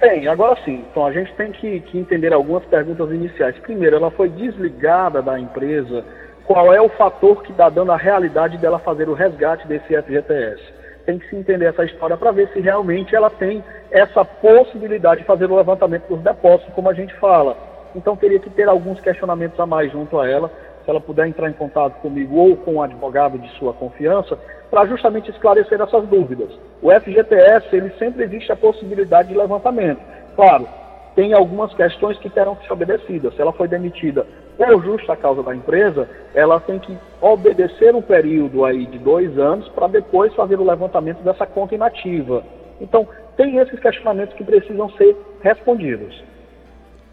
Tem, 0.00 0.26
agora 0.26 0.58
sim. 0.64 0.82
Então 0.90 1.04
a 1.04 1.12
gente 1.12 1.32
tem 1.34 1.52
que, 1.52 1.80
que 1.80 1.98
entender 1.98 2.32
algumas 2.32 2.64
perguntas 2.64 3.10
iniciais. 3.10 3.56
Primeiro, 3.58 3.96
ela 3.96 4.10
foi 4.10 4.30
desligada 4.30 5.20
da 5.20 5.38
empresa. 5.38 6.02
Qual 6.46 6.72
é 6.72 6.80
o 6.80 6.88
fator 6.88 7.42
que 7.42 7.52
está 7.52 7.68
dando 7.68 7.92
a 7.92 7.96
realidade 7.96 8.56
dela 8.56 8.78
fazer 8.78 9.10
o 9.10 9.14
resgate 9.14 9.68
desse 9.68 9.94
FGTS? 9.94 10.60
Tem 11.04 11.18
que 11.18 11.28
se 11.28 11.36
entender 11.36 11.66
essa 11.66 11.84
história 11.84 12.16
para 12.16 12.32
ver 12.32 12.48
se 12.48 12.60
realmente 12.60 13.14
ela 13.14 13.28
tem 13.28 13.62
essa 13.90 14.24
possibilidade 14.24 15.20
de 15.20 15.26
fazer 15.26 15.50
o 15.50 15.56
levantamento 15.56 16.08
dos 16.08 16.20
depósitos, 16.20 16.72
como 16.74 16.88
a 16.88 16.94
gente 16.94 17.14
fala. 17.16 17.56
Então 17.94 18.16
teria 18.16 18.40
que 18.40 18.48
ter 18.50 18.68
alguns 18.68 19.00
questionamentos 19.00 19.60
a 19.60 19.66
mais 19.66 19.92
junto 19.92 20.18
a 20.18 20.28
ela 20.28 20.50
se 20.84 20.90
ela 20.90 21.00
puder 21.00 21.26
entrar 21.26 21.48
em 21.48 21.54
contato 21.54 22.00
comigo 22.00 22.36
ou 22.36 22.56
com 22.56 22.74
um 22.74 22.82
advogado 22.82 23.38
de 23.38 23.48
sua 23.58 23.72
confiança, 23.72 24.38
para 24.70 24.86
justamente 24.86 25.30
esclarecer 25.30 25.80
essas 25.80 26.06
dúvidas. 26.06 26.48
O 26.80 26.90
FGTS, 26.90 27.74
ele 27.74 27.90
sempre 27.98 28.24
existe 28.24 28.52
a 28.52 28.56
possibilidade 28.56 29.28
de 29.28 29.36
levantamento. 29.36 30.00
Claro, 30.36 30.66
tem 31.14 31.32
algumas 31.32 31.74
questões 31.74 32.18
que 32.18 32.30
terão 32.30 32.54
que 32.54 32.66
ser 32.66 32.72
obedecidas. 32.72 33.34
Se 33.34 33.42
ela 33.42 33.52
foi 33.52 33.66
demitida 33.66 34.26
por 34.56 34.82
justa 34.84 35.16
causa 35.16 35.42
da 35.42 35.54
empresa, 35.54 36.08
ela 36.34 36.60
tem 36.60 36.78
que 36.78 36.96
obedecer 37.20 37.94
um 37.94 38.02
período 38.02 38.64
aí 38.64 38.86
de 38.86 38.98
dois 38.98 39.36
anos 39.38 39.68
para 39.70 39.88
depois 39.88 40.34
fazer 40.34 40.58
o 40.60 40.64
levantamento 40.64 41.22
dessa 41.22 41.46
conta 41.46 41.74
inativa. 41.74 42.44
Então, 42.80 43.06
tem 43.36 43.56
esses 43.58 43.78
questionamentos 43.80 44.34
que 44.36 44.44
precisam 44.44 44.88
ser 44.90 45.16
respondidos. 45.42 46.22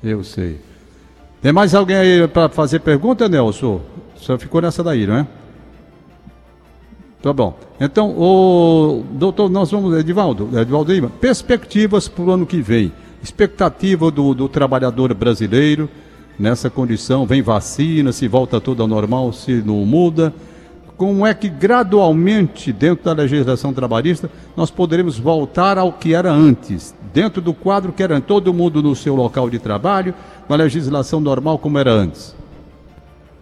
Eu 0.03 0.23
sei. 0.23 0.59
Tem 1.41 1.51
mais 1.51 1.75
alguém 1.75 1.97
aí 1.97 2.27
para 2.27 2.49
fazer 2.49 2.79
pergunta, 2.79 3.29
Nelson? 3.29 3.81
Só 4.15 4.37
ficou 4.37 4.61
nessa 4.61 4.83
daí, 4.83 5.05
não 5.05 5.17
é? 5.17 5.27
Tá 7.21 7.31
bom. 7.33 7.57
Então, 7.79 8.09
o 8.17 9.03
doutor, 9.11 9.49
nós 9.49 9.71
vamos, 9.71 9.97
Edivaldo, 9.97 10.49
Edivaldo 10.59 10.93
Lima, 10.93 11.09
perspectivas 11.09 12.07
para 12.07 12.23
o 12.23 12.31
ano 12.31 12.45
que 12.45 12.61
vem. 12.61 12.91
Expectativa 13.21 14.09
do, 14.09 14.33
do 14.33 14.47
trabalhador 14.47 15.13
brasileiro 15.13 15.89
nessa 16.37 16.69
condição, 16.69 17.25
vem 17.25 17.41
vacina, 17.41 18.11
se 18.11 18.27
volta 18.27 18.61
tudo 18.61 18.83
ao 18.83 18.87
normal, 18.87 19.33
se 19.33 19.61
não 19.65 19.85
muda. 19.85 20.33
Como 20.95 21.25
é 21.25 21.33
que 21.33 21.49
gradualmente, 21.49 22.71
dentro 22.71 23.05
da 23.05 23.13
legislação 23.13 23.73
trabalhista, 23.73 24.29
nós 24.55 24.71
poderemos 24.71 25.17
voltar 25.17 25.77
ao 25.77 25.93
que 25.93 26.13
era 26.13 26.31
antes, 26.31 26.93
dentro 27.13 27.41
do 27.41 27.53
quadro 27.53 27.91
que 27.91 28.03
era 28.03 28.19
todo 28.21 28.53
mundo 28.53 28.81
no 28.81 28.95
seu 28.95 29.15
local 29.15 29.49
de 29.49 29.59
trabalho, 29.59 30.13
uma 30.47 30.57
legislação 30.57 31.19
normal 31.19 31.57
como 31.57 31.77
era 31.77 31.91
antes? 31.91 32.35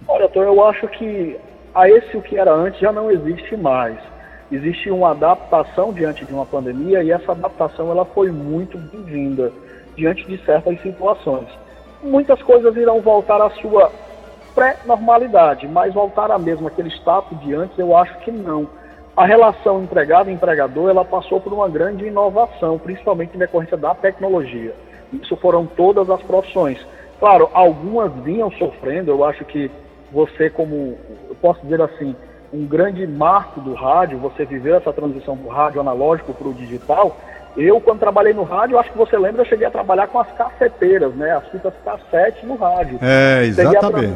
Olha, 0.08 0.22
doutor, 0.22 0.46
eu 0.46 0.66
acho 0.66 0.88
que 0.88 1.38
a 1.74 1.90
esse 1.90 2.16
o 2.16 2.22
que 2.22 2.38
era 2.38 2.54
antes 2.54 2.80
já 2.80 2.92
não 2.92 3.12
existe 3.12 3.56
mais. 3.58 3.98
Existe 4.52 4.90
uma 4.92 5.12
adaptação 5.12 5.92
diante 5.92 6.24
de 6.24 6.34
uma 6.34 6.46
pandemia 6.46 7.04
e 7.04 7.12
essa 7.12 7.32
adaptação 7.32 7.90
ela 7.90 8.06
foi 8.06 8.32
muito 8.32 8.78
bem-vinda 8.78 9.52
diante 9.96 10.26
de 10.26 10.38
certas 10.46 10.80
situações. 10.82 11.48
Muitas 12.04 12.42
coisas 12.44 12.76
irão 12.76 13.02
voltar 13.02 13.42
à 13.42 13.50
sua 13.50 13.92
pré-normalidade, 14.54 15.68
mas 15.68 15.94
voltar 15.94 16.32
a 16.32 16.38
mesmo 16.38 16.68
aquele 16.68 16.90
status 16.90 17.40
de 17.42 17.54
antes, 17.54 17.78
eu 17.78 17.96
acho 17.96 18.18
que 18.20 18.32
não. 18.32 18.68
A 19.16 19.26
relação 19.26 19.82
empregado-empregador 19.82 20.90
ela 20.90 21.06
passou 21.06 21.40
por 21.40 21.54
uma 21.54 21.70
grande 21.70 22.06
inovação, 22.06 22.78
principalmente 22.78 23.36
em 23.36 23.40
decorrência 23.40 23.78
da 23.78 23.96
tecnologia. 23.96 24.76
Isso 25.14 25.38
foram 25.38 25.66
todas 25.66 26.10
as 26.10 26.22
profissões. 26.22 26.86
Claro, 27.20 27.50
algumas 27.54 28.12
vinham 28.24 28.52
sofrendo, 28.52 29.12
eu 29.12 29.24
acho 29.24 29.46
que 29.46 29.72
você, 30.12 30.50
como, 30.50 30.98
eu 31.30 31.36
posso 31.42 31.62
dizer 31.62 31.82
assim, 31.82 32.14
um 32.52 32.66
grande 32.66 33.08
marco 33.08 33.62
do 33.62 33.74
rádio, 33.74 34.18
você 34.18 34.44
viveu 34.46 34.76
essa 34.76 34.92
transição 34.92 35.36
do 35.36 35.48
rádio 35.48 35.80
analógico 35.80 36.34
para 36.34 36.48
o 36.48 36.54
digital. 36.54 37.18
Eu, 37.56 37.80
quando 37.80 38.00
trabalhei 38.00 38.34
no 38.34 38.44
rádio, 38.44 38.78
acho 38.78 38.92
que 38.92 38.98
você 38.98 39.18
lembra, 39.18 39.42
eu 39.42 39.46
cheguei 39.46 39.66
a 39.66 39.72
trabalhar 39.72 40.08
com 40.08 40.20
as 40.20 40.30
cafeteiras, 40.34 41.16
né? 41.16 41.32
As 41.32 41.48
fitas 41.48 41.74
cassete 41.86 42.46
no 42.46 42.56
rádio. 42.56 43.00
É, 43.02 43.46
exatamente. 43.46 44.14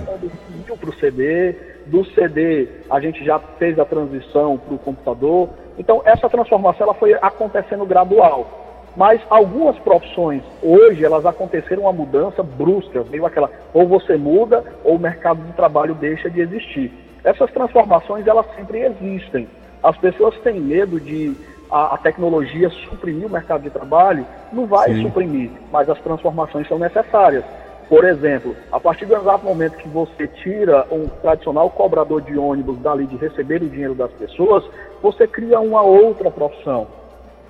do 0.67 0.77
para 0.77 0.89
o 0.89 0.93
CD, 0.99 1.55
do 1.89 2.05
CD 2.13 2.67
a 2.89 2.99
gente 2.99 3.23
já 3.23 3.39
fez 3.39 3.77
a 3.79 3.85
transição 3.85 4.57
para 4.57 4.75
o 4.75 4.79
computador. 4.79 5.49
Então, 5.77 6.01
essa 6.05 6.29
transformação 6.29 6.85
ela 6.87 6.93
foi 6.93 7.13
acontecendo 7.13 7.85
gradual. 7.85 8.47
Mas 8.95 9.21
algumas 9.29 9.77
profissões, 9.79 10.41
hoje, 10.61 11.05
elas 11.05 11.25
aconteceram 11.25 11.83
uma 11.83 11.93
mudança 11.93 12.41
brusca, 12.41 13.03
meio 13.09 13.25
aquela, 13.25 13.49
ou 13.73 13.87
você 13.87 14.17
muda, 14.17 14.63
ou 14.83 14.95
o 14.95 14.99
mercado 14.99 15.41
de 15.43 15.53
trabalho 15.53 15.93
deixa 15.95 16.29
de 16.29 16.41
existir. 16.41 16.91
Essas 17.23 17.51
transformações, 17.51 18.25
elas 18.25 18.45
sempre 18.55 18.79
existem. 18.79 19.47
As 19.83 19.95
pessoas 19.97 20.35
têm 20.39 20.59
medo 20.59 20.99
de 20.99 21.35
a, 21.71 21.95
a 21.95 21.97
tecnologia 21.97 22.69
suprimir 22.69 23.27
o 23.27 23.29
mercado 23.29 23.61
de 23.61 23.69
trabalho, 23.69 24.25
não 24.51 24.65
vai 24.65 24.93
Sim. 24.93 25.03
suprimir, 25.03 25.51
mas 25.71 25.89
as 25.89 25.99
transformações 26.01 26.67
são 26.67 26.79
necessárias. 26.79 27.43
Por 27.89 28.05
exemplo, 28.05 28.55
a 28.71 28.79
partir 28.79 29.05
do 29.07 29.15
exato 29.15 29.43
momento 29.43 29.77
que 29.77 29.89
você 29.89 30.27
tira 30.27 30.85
um 30.91 31.07
tradicional 31.07 31.69
cobrador 31.71 32.21
de 32.21 32.37
ônibus 32.37 32.77
dali 32.79 33.07
de 33.07 33.17
receber 33.17 33.63
o 33.63 33.69
dinheiro 33.69 33.95
das 33.95 34.11
pessoas, 34.11 34.63
você 35.01 35.27
cria 35.27 35.59
uma 35.59 35.81
outra 35.81 36.29
profissão 36.29 36.87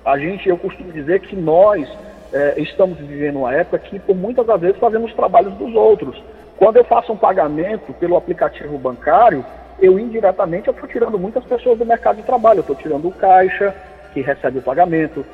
a 0.04 0.18
gente, 0.18 0.48
eu 0.48 0.56
costumo 0.56 0.92
dizer 0.92 1.20
que 1.20 1.36
nós 1.36 1.88
é, 2.32 2.54
estamos 2.58 2.98
vivendo 2.98 3.40
uma 3.40 3.54
época 3.54 3.78
que, 3.78 3.98
por 3.98 4.16
muitas 4.16 4.46
das 4.46 4.60
vezes, 4.60 4.78
fazemos 4.78 5.12
trabalhos 5.14 5.52
dos 5.54 5.74
outros. 5.74 6.22
Quando 6.56 6.76
eu 6.76 6.84
faço 6.84 7.12
um 7.12 7.16
pagamento 7.16 7.92
pelo 7.94 8.16
aplicativo 8.16 8.78
bancário, 8.78 9.44
eu 9.78 9.98
indiretamente 9.98 10.70
estou 10.70 10.88
tirando 10.88 11.18
muitas 11.18 11.44
pessoas 11.44 11.78
do 11.78 11.86
mercado 11.86 12.16
de 12.16 12.22
trabalho. 12.22 12.58
Eu 12.58 12.62
estou 12.62 12.76
tirando 12.76 13.08
o 13.08 13.12
caixa, 13.12 13.74
que 14.12 14.20
recebe 14.20 14.58
o 14.58 14.62
pagamento. 14.62 15.24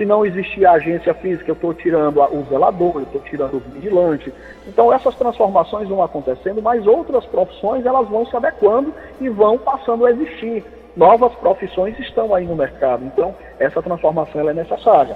Se 0.00 0.06
não 0.06 0.24
existir 0.24 0.64
a 0.64 0.72
agência 0.72 1.12
física, 1.12 1.50
eu 1.50 1.54
estou 1.54 1.74
tirando 1.74 2.22
o 2.22 2.46
zelador, 2.48 2.92
eu 2.94 3.02
estou 3.02 3.20
tirando 3.20 3.56
o 3.56 3.60
vigilante. 3.60 4.32
Então 4.66 4.90
essas 4.90 5.14
transformações 5.14 5.90
vão 5.90 6.02
acontecendo, 6.02 6.62
mas 6.62 6.86
outras 6.86 7.26
profissões 7.26 7.84
elas 7.84 8.08
vão 8.08 8.24
se 8.24 8.34
adequando 8.34 8.94
e 9.20 9.28
vão 9.28 9.58
passando 9.58 10.06
a 10.06 10.10
existir 10.10 10.64
novas 10.96 11.34
profissões 11.34 11.98
estão 11.98 12.34
aí 12.34 12.46
no 12.46 12.56
mercado. 12.56 13.04
Então, 13.04 13.34
essa 13.58 13.82
transformação 13.82 14.48
é 14.48 14.54
necessária. 14.54 15.14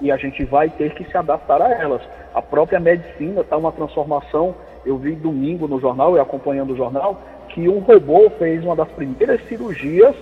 E 0.00 0.12
a 0.12 0.16
gente 0.16 0.44
vai 0.44 0.70
ter 0.70 0.94
que 0.94 1.02
se 1.04 1.16
adaptar 1.16 1.60
a 1.60 1.72
elas. 1.72 2.02
A 2.32 2.40
própria 2.40 2.78
medicina 2.78 3.40
está 3.40 3.56
uma 3.56 3.72
transformação. 3.72 4.54
Eu 4.86 4.98
vi 4.98 5.16
domingo 5.16 5.66
no 5.66 5.80
jornal, 5.80 6.16
e 6.16 6.20
acompanhando 6.20 6.74
o 6.74 6.76
jornal, 6.76 7.20
que 7.48 7.68
um 7.68 7.80
robô 7.80 8.30
fez 8.38 8.64
uma 8.64 8.76
das 8.76 8.88
primeiras 8.90 9.40
cirurgias 9.48 10.14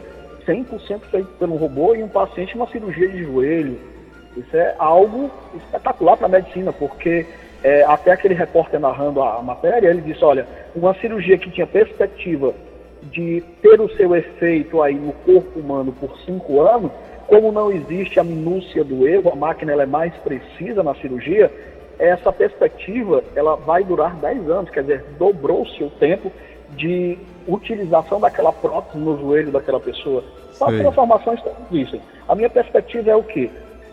100% 0.47 1.00
feito 1.11 1.28
pelo 1.38 1.57
robô 1.57 1.95
e 1.95 2.02
um 2.02 2.09
paciente 2.09 2.57
uma 2.57 2.66
cirurgia 2.69 3.09
de 3.09 3.25
joelho. 3.25 3.89
Isso 4.37 4.56
é 4.56 4.75
algo 4.78 5.30
espetacular 5.56 6.16
para 6.16 6.26
a 6.26 6.30
medicina, 6.30 6.72
porque 6.72 7.26
é, 7.62 7.82
até 7.84 8.12
aquele 8.12 8.34
repórter 8.34 8.80
narrando 8.80 9.22
a 9.22 9.42
matéria, 9.42 9.88
ele 9.88 10.00
disse, 10.00 10.25
olha, 10.25 10.46
uma 10.75 10.94
cirurgia 10.94 11.37
que 11.37 11.50
tinha 11.50 11.66
perspectiva 11.66 12.54
de 13.02 13.42
ter 13.62 13.80
o 13.80 13.88
seu 13.96 14.14
efeito 14.14 14.82
aí 14.82 14.94
no 14.94 15.12
corpo 15.12 15.58
humano 15.58 15.92
por 15.92 16.16
cinco 16.20 16.60
anos, 16.60 16.90
como 17.26 17.52
não 17.52 17.70
existe 17.70 18.18
a 18.18 18.25
minúcia 18.25 18.82
do 18.82 19.06
erro, 19.06 19.30
a 19.32 19.37
máquina 19.37 19.72
ela 19.72 19.84
é 19.84 19.87
mais 19.87 20.12
precisa 20.16 20.82
na 20.82 20.94
cirurgia, 20.94 21.50
essa 21.99 22.32
perspectiva 22.32 23.22
ela 23.37 23.56
vai 23.56 23.84
durar 23.84 24.16
10 24.16 24.50
anos, 24.50 24.70
quer 24.70 24.82
dizer, 24.82 25.04
dobrou-se 25.18 25.82
o 25.84 25.90
tempo 25.90 26.32
de 26.70 27.18
utilização 27.46 28.20
daquela 28.20 28.52
prótese 28.52 28.99
no 28.99 29.18
joelho 29.18 29.52
daquela 29.52 29.78
pessoa. 29.78 30.25
As 30.60 30.75
transformações 30.75 31.38
estão 31.38 31.52
existem. 31.70 32.00
A 32.28 32.34
minha 32.34 32.50
perspectiva 32.50 33.10
é 33.10 33.16
o 33.16 33.22
quê? 33.22 33.50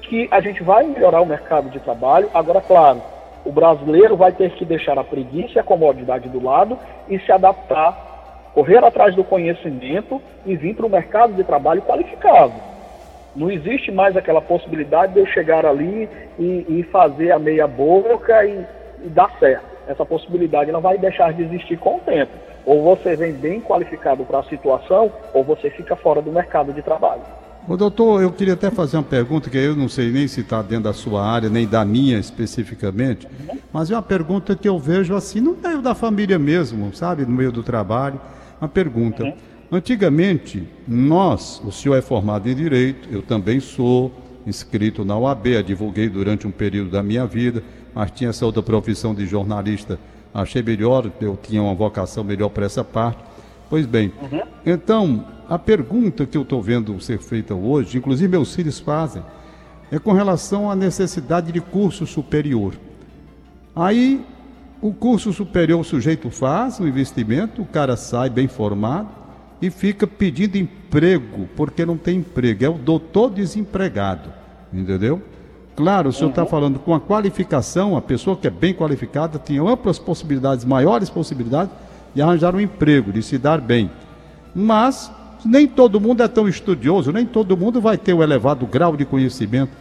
Que 0.08 0.28
a 0.32 0.40
gente 0.40 0.64
vai 0.64 0.86
melhorar 0.86 1.22
o 1.22 1.26
mercado 1.26 1.70
de 1.70 1.80
trabalho, 1.80 2.30
agora, 2.34 2.62
claro, 2.62 3.02
o 3.46 3.52
brasileiro 3.52 4.16
vai 4.16 4.32
ter 4.32 4.52
que 4.52 4.66
deixar 4.66 4.98
a 4.98 5.04
preguiça 5.04 5.54
e 5.56 5.60
a 5.60 5.64
comodidade 5.64 6.30
do 6.30 6.44
lado 6.44 6.78
e 7.10 7.20
se 7.20 7.32
adaptar 7.32 8.08
correr 8.58 8.84
atrás 8.84 9.14
do 9.16 9.24
conhecimento 9.24 10.20
e 10.44 10.56
vir 10.56 10.76
para 10.76 10.88
o 10.88 10.90
mercado 10.90 11.34
de 11.34 11.44
trabalho 11.44 11.84
qualificado. 11.84 12.54
Não 13.36 13.52
existe 13.52 13.92
mais 13.92 14.18
aquela 14.18 14.42
possibilidade 14.42 15.14
de 15.14 15.20
eu 15.20 15.28
chegar 15.28 15.64
ali 15.64 16.10
e, 16.40 16.66
e 16.68 16.84
fazer 16.92 17.32
a 17.32 17.38
meia 17.38 17.68
boca 17.68 18.44
e, 18.44 18.66
e 19.04 19.10
dar 19.10 19.30
certo. 19.38 19.64
Essa 19.88 20.04
possibilidade 20.04 20.72
ela 20.72 20.80
vai 20.80 20.98
deixar 20.98 21.34
de 21.34 21.44
existir 21.44 21.78
com 21.78 21.98
o 21.98 22.00
tempo. 22.00 22.32
Ou 22.66 22.82
você 22.82 23.16
vem 23.16 23.34
bem 23.34 23.62
qualificado 23.62 24.26
para 24.26 24.40
a 24.40 24.44
situação, 24.44 25.12
ou 25.36 25.44
você 25.44 25.70
fica 25.70 25.96
fora 25.96 26.20
do 26.20 26.32
mercado 26.32 26.74
de 26.74 26.82
trabalho. 26.82 27.22
Ô, 27.68 27.76
doutor, 27.76 28.22
eu 28.22 28.32
queria 28.32 28.54
até 28.54 28.72
fazer 28.72 28.96
uma 28.98 29.04
pergunta 29.04 29.50
que 29.50 29.58
eu 29.58 29.76
não 29.76 29.90
sei 29.90 30.10
nem 30.10 30.28
se 30.28 30.40
está 30.40 30.62
dentro 30.62 30.86
da 30.86 30.94
sua 30.94 31.26
área, 31.26 31.50
nem 31.50 31.68
da 31.68 31.84
minha 31.84 32.18
especificamente, 32.18 33.28
mas 33.74 33.92
é 33.92 33.96
uma 33.96 34.02
pergunta 34.02 34.56
que 34.56 34.70
eu 34.70 34.80
vejo 34.80 35.14
assim 35.14 35.42
no 35.42 35.56
meio 35.62 35.82
da 35.82 35.94
família 35.94 36.40
mesmo, 36.40 36.96
sabe? 36.96 37.26
No 37.26 37.32
meio 37.32 37.52
do 37.52 37.62
trabalho. 37.62 38.22
Uma 38.62 38.70
pergunta. 38.70 39.24
Uhum. 39.24 39.34
Antigamente, 39.70 40.68
nós, 40.88 41.62
o 41.66 41.72
senhor 41.72 41.96
é 41.96 42.02
formado 42.02 42.48
em 42.48 42.56
Direito, 42.56 43.10
eu 43.12 43.22
também 43.22 43.60
sou, 43.60 44.14
inscrito 44.46 45.04
na 45.04 45.18
OAB, 45.18 45.58
advoguei 45.58 46.08
durante 46.08 46.48
um 46.48 46.52
período 46.52 46.92
da 46.92 47.04
minha 47.04 47.26
vida, 47.26 47.62
mas 47.94 48.12
tinha 48.12 48.30
essa 48.30 48.46
outra 48.46 48.64
profissão 48.64 49.14
de 49.14 49.26
jornalista 49.26 50.00
achei 50.34 50.62
melhor, 50.62 51.12
eu 51.20 51.38
tinha 51.42 51.62
uma 51.62 51.74
vocação 51.74 52.24
melhor 52.24 52.50
para 52.50 52.66
essa 52.66 52.84
parte. 52.84 53.24
Pois 53.70 53.86
bem, 53.86 54.14
uhum. 54.22 54.42
então, 54.66 55.26
a 55.50 55.58
pergunta 55.58 56.26
que 56.26 56.38
eu 56.38 56.42
estou 56.42 56.62
vendo 56.62 57.00
ser 57.00 57.20
feita 57.20 57.56
hoje, 57.56 57.98
inclusive 57.98 58.28
meus 58.28 58.54
filhos 58.54 58.80
fazem, 58.80 59.24
é 59.92 59.98
com 59.98 60.12
relação 60.12 60.70
à 60.70 60.76
necessidade 60.76 61.52
de 61.52 61.62
curso 61.62 62.06
superior. 62.06 62.74
Aí, 63.76 64.26
o 64.82 64.94
curso 64.94 65.32
superior 65.32 65.80
o 65.80 65.84
sujeito 65.84 66.30
faz, 66.30 66.80
o 66.80 66.88
investimento, 66.88 67.62
o 67.62 67.66
cara 67.66 67.96
sai 67.96 68.30
bem 68.30 68.48
formado 68.48 69.10
e 69.62 69.70
fica 69.70 70.06
pedindo 70.06 70.58
emprego, 70.58 71.48
porque 71.56 71.86
não 71.86 71.98
tem 71.98 72.20
emprego. 72.20 72.66
É 72.66 72.70
o 72.70 72.74
doutor 72.74 73.32
desempregado, 73.32 74.32
entendeu? 74.74 75.22
Claro, 75.76 76.10
o 76.10 76.14
senhor 76.14 76.30
está 76.30 76.42
uhum. 76.42 76.50
falando 76.50 76.80
com 76.80 76.94
a 76.94 77.00
qualificação, 77.00 77.96
a 77.96 78.02
pessoa 78.02 78.36
que 78.36 78.48
é 78.48 78.50
bem 78.50 78.74
qualificada 78.74 79.40
tem 79.40 79.60
amplas 79.60 80.00
possibilidades, 80.00 80.66
maiores 80.66 81.10
possibilidades 81.10 81.72
de 82.14 82.22
arranjar 82.22 82.56
um 82.56 82.60
emprego, 82.60 83.14
de 83.14 83.22
se 83.22 83.38
dar 83.38 83.62
bem. 83.62 83.90
Mas 84.56 85.12
nem 85.46 85.68
todo 85.68 86.00
mundo 86.00 86.24
é 86.24 86.28
tão 86.28 86.48
estudioso, 86.48 87.12
nem 87.12 87.26
todo 87.26 87.58
mundo 87.58 87.80
vai 87.80 87.98
ter 87.98 88.14
o 88.14 88.18
um 88.18 88.24
elevado 88.24 88.66
grau 88.66 88.96
de 88.96 89.06
conhecimento. 89.06 89.72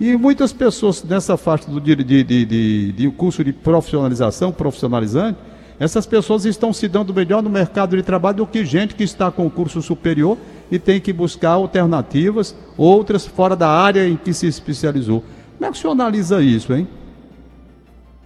E 0.00 0.16
muitas 0.16 0.52
pessoas 0.52 1.04
nessa 1.04 1.36
faixa 1.36 1.70
do, 1.70 1.80
de, 1.80 1.94
de, 1.94 2.24
de, 2.24 2.92
de 2.92 3.10
curso 3.10 3.44
de 3.44 3.52
profissionalização, 3.52 4.50
profissionalizante, 4.50 5.38
essas 5.78 6.06
pessoas 6.06 6.44
estão 6.44 6.72
se 6.72 6.86
dando 6.88 7.12
melhor 7.12 7.42
no 7.42 7.48
mercado 7.48 7.96
de 7.96 8.02
trabalho 8.02 8.38
do 8.38 8.46
que 8.46 8.64
gente 8.64 8.94
que 8.94 9.02
está 9.02 9.30
com 9.30 9.48
curso 9.48 9.80
superior 9.80 10.36
e 10.70 10.78
tem 10.78 11.00
que 11.00 11.12
buscar 11.12 11.52
alternativas, 11.52 12.54
outras 12.76 13.26
fora 13.26 13.56
da 13.56 13.68
área 13.68 14.06
em 14.06 14.16
que 14.16 14.32
se 14.32 14.46
especializou. 14.46 15.22
Como 15.56 15.66
é 15.66 15.70
que 15.70 15.78
o 15.78 15.80
senhor 15.80 15.92
analisa 15.92 16.42
isso, 16.42 16.74
hein? 16.74 16.86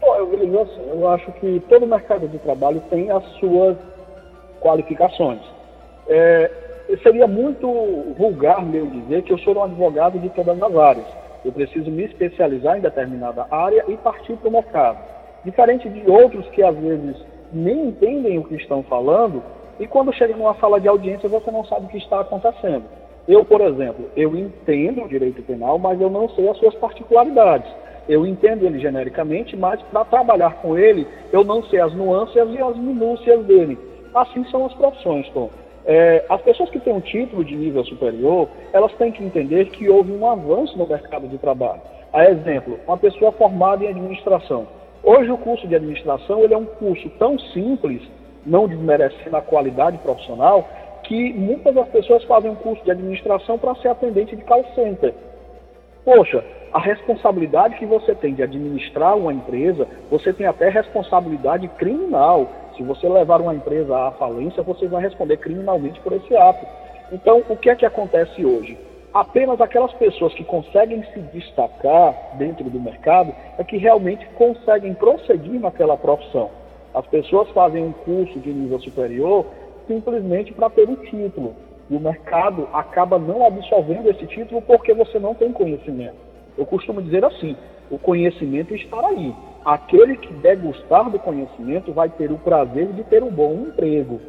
Eu, 0.02 0.68
eu 0.94 1.08
acho 1.08 1.32
que 1.32 1.62
todo 1.68 1.86
mercado 1.86 2.28
de 2.28 2.38
trabalho 2.38 2.82
tem 2.90 3.10
as 3.10 3.24
suas 3.38 3.76
qualificações. 4.60 5.40
É, 6.08 6.50
seria 7.02 7.26
muito 7.26 7.66
vulgar 8.16 8.64
meu 8.64 8.86
dizer 8.86 9.22
que 9.22 9.32
eu 9.32 9.38
sou 9.38 9.56
um 9.56 9.64
advogado 9.64 10.18
de 10.18 10.28
todas 10.30 10.62
as 10.62 10.76
áreas. 10.76 11.06
Eu 11.44 11.52
preciso 11.52 11.90
me 11.90 12.04
especializar 12.04 12.78
em 12.78 12.80
determinada 12.80 13.46
área 13.50 13.84
e 13.88 13.96
partir 13.96 14.34
para 14.36 14.48
o 14.48 14.52
mercado. 14.52 14.98
Diferente 15.44 15.88
de 15.88 16.10
outros 16.10 16.46
que 16.48 16.62
às 16.62 16.76
vezes 16.76 17.16
nem 17.52 17.88
entendem 17.88 18.38
o 18.38 18.44
que 18.44 18.56
estão 18.56 18.82
falando 18.82 19.42
e 19.78 19.86
quando 19.86 20.12
chega 20.12 20.36
numa 20.36 20.54
sala 20.56 20.80
de 20.80 20.88
audiência 20.88 21.28
você 21.28 21.50
não 21.50 21.64
sabe 21.64 21.86
o 21.86 21.88
que 21.88 21.98
está 21.98 22.20
acontecendo. 22.20 22.84
Eu, 23.26 23.44
por 23.44 23.60
exemplo, 23.60 24.10
eu 24.16 24.36
entendo 24.36 25.02
o 25.02 25.08
direito 25.08 25.42
penal, 25.42 25.78
mas 25.78 26.00
eu 26.00 26.10
não 26.10 26.28
sei 26.30 26.48
as 26.48 26.58
suas 26.58 26.74
particularidades. 26.74 27.70
Eu 28.06 28.26
entendo 28.26 28.66
ele 28.66 28.78
genericamente, 28.78 29.56
mas 29.56 29.80
para 29.82 30.04
trabalhar 30.04 30.56
com 30.60 30.76
ele, 30.76 31.06
eu 31.32 31.42
não 31.42 31.62
sei 31.64 31.80
as 31.80 31.94
nuances 31.94 32.34
e 32.34 32.58
as 32.58 32.76
minúcias 32.76 33.44
dele. 33.46 33.78
Assim 34.14 34.44
são 34.50 34.66
as 34.66 34.74
profissões, 34.74 35.28
Tom. 35.30 35.48
É, 35.86 36.24
as 36.28 36.40
pessoas 36.42 36.70
que 36.70 36.80
têm 36.80 36.94
um 36.94 37.00
título 37.00 37.44
de 37.44 37.54
nível 37.54 37.84
superior, 37.84 38.48
elas 38.72 38.92
têm 38.94 39.12
que 39.12 39.22
entender 39.22 39.66
que 39.66 39.88
houve 39.88 40.12
um 40.12 40.26
avanço 40.26 40.76
no 40.78 40.86
mercado 40.86 41.28
de 41.28 41.36
trabalho. 41.38 41.82
A 42.12 42.24
exemplo, 42.24 42.78
uma 42.86 42.96
pessoa 42.96 43.32
formada 43.32 43.84
em 43.84 43.88
administração. 43.88 44.66
Hoje 45.02 45.30
o 45.30 45.36
curso 45.36 45.66
de 45.68 45.74
administração 45.74 46.40
ele 46.40 46.54
é 46.54 46.56
um 46.56 46.64
curso 46.64 47.10
tão 47.18 47.38
simples, 47.38 48.00
não 48.46 48.66
desmerecendo 48.66 49.36
a 49.36 49.42
qualidade 49.42 49.98
profissional, 49.98 50.66
que 51.02 51.32
muitas 51.34 51.74
das 51.74 51.88
pessoas 51.88 52.24
fazem 52.24 52.50
um 52.50 52.54
curso 52.54 52.82
de 52.84 52.90
administração 52.90 53.58
para 53.58 53.74
ser 53.76 53.88
atendente 53.88 54.34
de 54.34 54.42
call 54.42 54.64
center. 54.74 55.12
Poxa, 56.04 56.42
a 56.72 56.78
responsabilidade 56.78 57.76
que 57.76 57.86
você 57.86 58.14
tem 58.14 58.34
de 58.34 58.42
administrar 58.42 59.16
uma 59.16 59.32
empresa, 59.32 59.86
você 60.10 60.32
tem 60.32 60.46
até 60.46 60.68
responsabilidade 60.68 61.68
criminal. 61.68 62.48
Se 62.76 62.82
você 62.82 63.08
levar 63.08 63.40
uma 63.40 63.54
empresa 63.54 63.96
à 63.96 64.10
falência, 64.12 64.62
você 64.62 64.86
vai 64.86 65.02
responder 65.02 65.36
criminalmente 65.36 66.00
por 66.00 66.12
esse 66.12 66.36
ato. 66.36 66.66
Então, 67.12 67.42
o 67.48 67.56
que 67.56 67.70
é 67.70 67.76
que 67.76 67.86
acontece 67.86 68.44
hoje? 68.44 68.76
Apenas 69.12 69.60
aquelas 69.60 69.92
pessoas 69.92 70.34
que 70.34 70.42
conseguem 70.42 71.04
se 71.12 71.20
destacar 71.32 72.36
dentro 72.36 72.68
do 72.68 72.80
mercado 72.80 73.32
é 73.56 73.62
que 73.62 73.76
realmente 73.76 74.26
conseguem 74.34 74.92
prosseguir 74.94 75.60
naquela 75.60 75.96
profissão. 75.96 76.50
As 76.92 77.06
pessoas 77.06 77.48
fazem 77.50 77.84
um 77.84 77.92
curso 77.92 78.40
de 78.40 78.52
nível 78.52 78.80
superior 78.80 79.46
simplesmente 79.86 80.52
para 80.52 80.70
ter 80.70 80.88
um 80.88 80.96
título. 80.96 81.54
E 81.88 81.96
o 81.96 82.00
mercado 82.00 82.68
acaba 82.72 83.18
não 83.18 83.46
absorvendo 83.46 84.10
esse 84.10 84.26
título 84.26 84.62
porque 84.62 84.94
você 84.94 85.18
não 85.18 85.34
tem 85.34 85.52
conhecimento. 85.52 86.16
Eu 86.56 86.64
costumo 86.66 87.02
dizer 87.02 87.24
assim: 87.24 87.56
o 87.90 87.98
conhecimento 87.98 88.74
está 88.74 89.06
aí. 89.06 89.34
Aquele 89.64 90.16
que 90.16 90.32
degustar 90.34 91.08
do 91.08 91.18
conhecimento 91.18 91.90
vai 91.90 92.10
ter 92.10 92.30
o 92.30 92.36
prazer 92.36 92.88
de 92.88 93.02
ter 93.04 93.22
um 93.22 93.30
bom 93.30 93.66
emprego. 93.68 94.20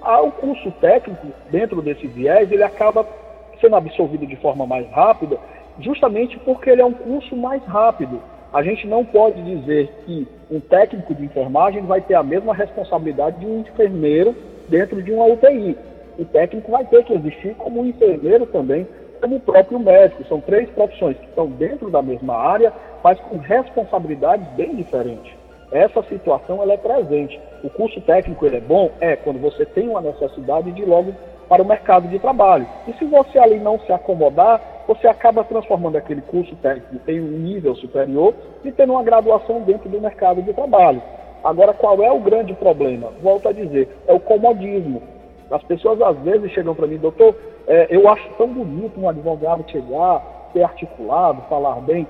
Ah, 0.00 0.22
o 0.22 0.30
curso 0.30 0.70
técnico, 0.80 1.26
dentro 1.50 1.82
desse 1.82 2.06
viés, 2.06 2.52
ele 2.52 2.62
acaba 2.62 3.04
sendo 3.60 3.74
absorvido 3.74 4.24
de 4.24 4.36
forma 4.36 4.66
mais 4.66 4.88
rápida, 4.90 5.36
justamente 5.80 6.38
porque 6.40 6.70
ele 6.70 6.82
é 6.82 6.84
um 6.84 6.92
curso 6.92 7.34
mais 7.34 7.64
rápido. 7.64 8.20
A 8.52 8.62
gente 8.62 8.86
não 8.86 9.04
pode 9.04 9.42
dizer 9.42 9.90
que 10.04 10.28
um 10.48 10.60
técnico 10.60 11.12
de 11.12 11.24
enfermagem 11.24 11.82
vai 11.82 12.00
ter 12.00 12.14
a 12.14 12.22
mesma 12.22 12.54
responsabilidade 12.54 13.40
de 13.40 13.46
um 13.46 13.60
enfermeiro 13.62 14.32
dentro 14.68 15.02
de 15.02 15.10
uma 15.10 15.24
UTI. 15.24 15.76
O 16.16 16.24
técnico 16.24 16.70
vai 16.70 16.84
ter 16.84 17.02
que 17.02 17.14
existir 17.14 17.54
como 17.56 17.80
um 17.80 17.86
enfermeiro 17.86 18.46
também, 18.46 18.86
como 19.24 19.36
o 19.36 19.40
próprio 19.40 19.78
médico. 19.78 20.22
São 20.28 20.38
três 20.38 20.68
profissões 20.70 21.16
que 21.16 21.24
estão 21.24 21.46
dentro 21.46 21.90
da 21.90 22.02
mesma 22.02 22.36
área, 22.36 22.70
mas 23.02 23.18
com 23.20 23.38
responsabilidades 23.38 24.46
bem 24.48 24.76
diferentes. 24.76 25.32
Essa 25.72 26.02
situação 26.02 26.62
ela 26.62 26.74
é 26.74 26.76
presente. 26.76 27.40
O 27.62 27.70
curso 27.70 28.02
técnico 28.02 28.44
ele 28.44 28.58
é 28.58 28.60
bom? 28.60 28.90
É, 29.00 29.16
quando 29.16 29.40
você 29.40 29.64
tem 29.64 29.88
uma 29.88 30.02
necessidade 30.02 30.70
de 30.72 30.82
ir 30.82 30.84
logo 30.84 31.14
para 31.48 31.62
o 31.62 31.66
mercado 31.66 32.06
de 32.06 32.18
trabalho. 32.18 32.66
E 32.86 32.92
se 32.92 33.06
você 33.06 33.38
ali 33.38 33.58
não 33.58 33.78
se 33.80 33.90
acomodar, 33.92 34.60
você 34.86 35.08
acaba 35.08 35.42
transformando 35.42 35.96
aquele 35.96 36.20
curso 36.20 36.54
técnico 36.56 37.10
em 37.10 37.20
um 37.20 37.38
nível 37.38 37.74
superior 37.76 38.34
e 38.62 38.70
tendo 38.70 38.92
uma 38.92 39.02
graduação 39.02 39.62
dentro 39.62 39.88
do 39.88 40.00
mercado 40.00 40.42
de 40.42 40.52
trabalho. 40.52 41.02
Agora, 41.42 41.72
qual 41.72 42.02
é 42.02 42.12
o 42.12 42.20
grande 42.20 42.52
problema? 42.52 43.10
Volto 43.22 43.48
a 43.48 43.52
dizer, 43.52 43.88
é 44.06 44.12
o 44.12 44.20
comodismo. 44.20 45.02
As 45.50 45.62
pessoas 45.62 46.00
às 46.00 46.16
vezes 46.18 46.50
chegam 46.52 46.74
para 46.74 46.86
mim, 46.86 46.96
doutor, 46.96 47.34
é, 47.66 47.86
eu 47.90 48.08
acho 48.08 48.28
tão 48.36 48.48
bonito 48.48 48.98
um 48.98 49.08
advogado 49.08 49.64
chegar, 49.70 50.50
ser 50.52 50.62
articulado, 50.62 51.42
falar 51.48 51.80
bem. 51.80 52.06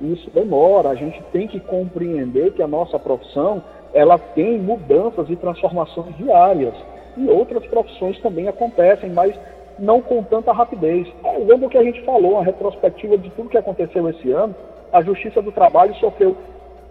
Isso 0.00 0.30
demora, 0.30 0.90
a 0.90 0.94
gente 0.94 1.20
tem 1.32 1.48
que 1.48 1.58
compreender 1.60 2.52
que 2.52 2.62
a 2.62 2.68
nossa 2.68 2.98
profissão 2.98 3.62
ela 3.92 4.18
tem 4.18 4.58
mudanças 4.58 5.28
e 5.28 5.36
transformações 5.36 6.16
diárias. 6.16 6.74
E 7.16 7.28
outras 7.28 7.66
profissões 7.66 8.20
também 8.20 8.46
acontecem, 8.46 9.10
mas 9.10 9.34
não 9.78 10.00
com 10.00 10.22
tanta 10.22 10.52
rapidez. 10.52 11.08
É, 11.24 11.38
lembra 11.38 11.68
que 11.68 11.78
a 11.78 11.82
gente 11.82 12.02
falou, 12.04 12.38
a 12.38 12.44
retrospectiva 12.44 13.16
de 13.16 13.30
tudo 13.30 13.48
que 13.48 13.58
aconteceu 13.58 14.08
esse 14.08 14.30
ano, 14.30 14.54
a 14.92 15.02
Justiça 15.02 15.42
do 15.42 15.52
Trabalho 15.52 15.94
sofreu 15.96 16.36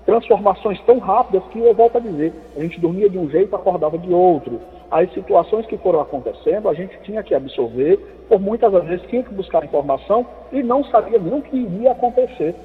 transformações 0.08 0.80
tão 0.86 1.00
rápidas 1.00 1.44
que 1.52 1.60
eu 1.60 1.74
volto 1.74 1.98
a 1.98 2.00
dizer, 2.00 2.34
a 2.56 2.62
gente 2.62 2.80
dormia 2.80 3.10
de 3.10 3.20
um 3.20 3.30
jeito, 3.30 3.54
acordava 3.54 3.98
de 3.98 4.12
outro. 4.12 4.62
As 4.90 5.14
situações 5.14 5.66
que 5.66 5.78
foram 5.78 6.00
acontecendo, 6.00 6.70
a 6.70 6.74
gente 6.74 6.98
tinha 7.04 7.22
que 7.22 7.36
absorver, 7.36 7.98
por 8.30 8.40
muitas 8.40 8.72
vezes 8.86 9.06
tinha 9.10 9.22
que 9.22 9.34
buscar 9.34 9.66
informação 9.66 10.26
e 10.54 10.64
não 10.64 10.82
sabia 10.86 11.20
nem 11.20 11.34
o 11.34 11.42
que 11.42 11.58
iria 11.58 11.92
acontecer. 11.92 12.56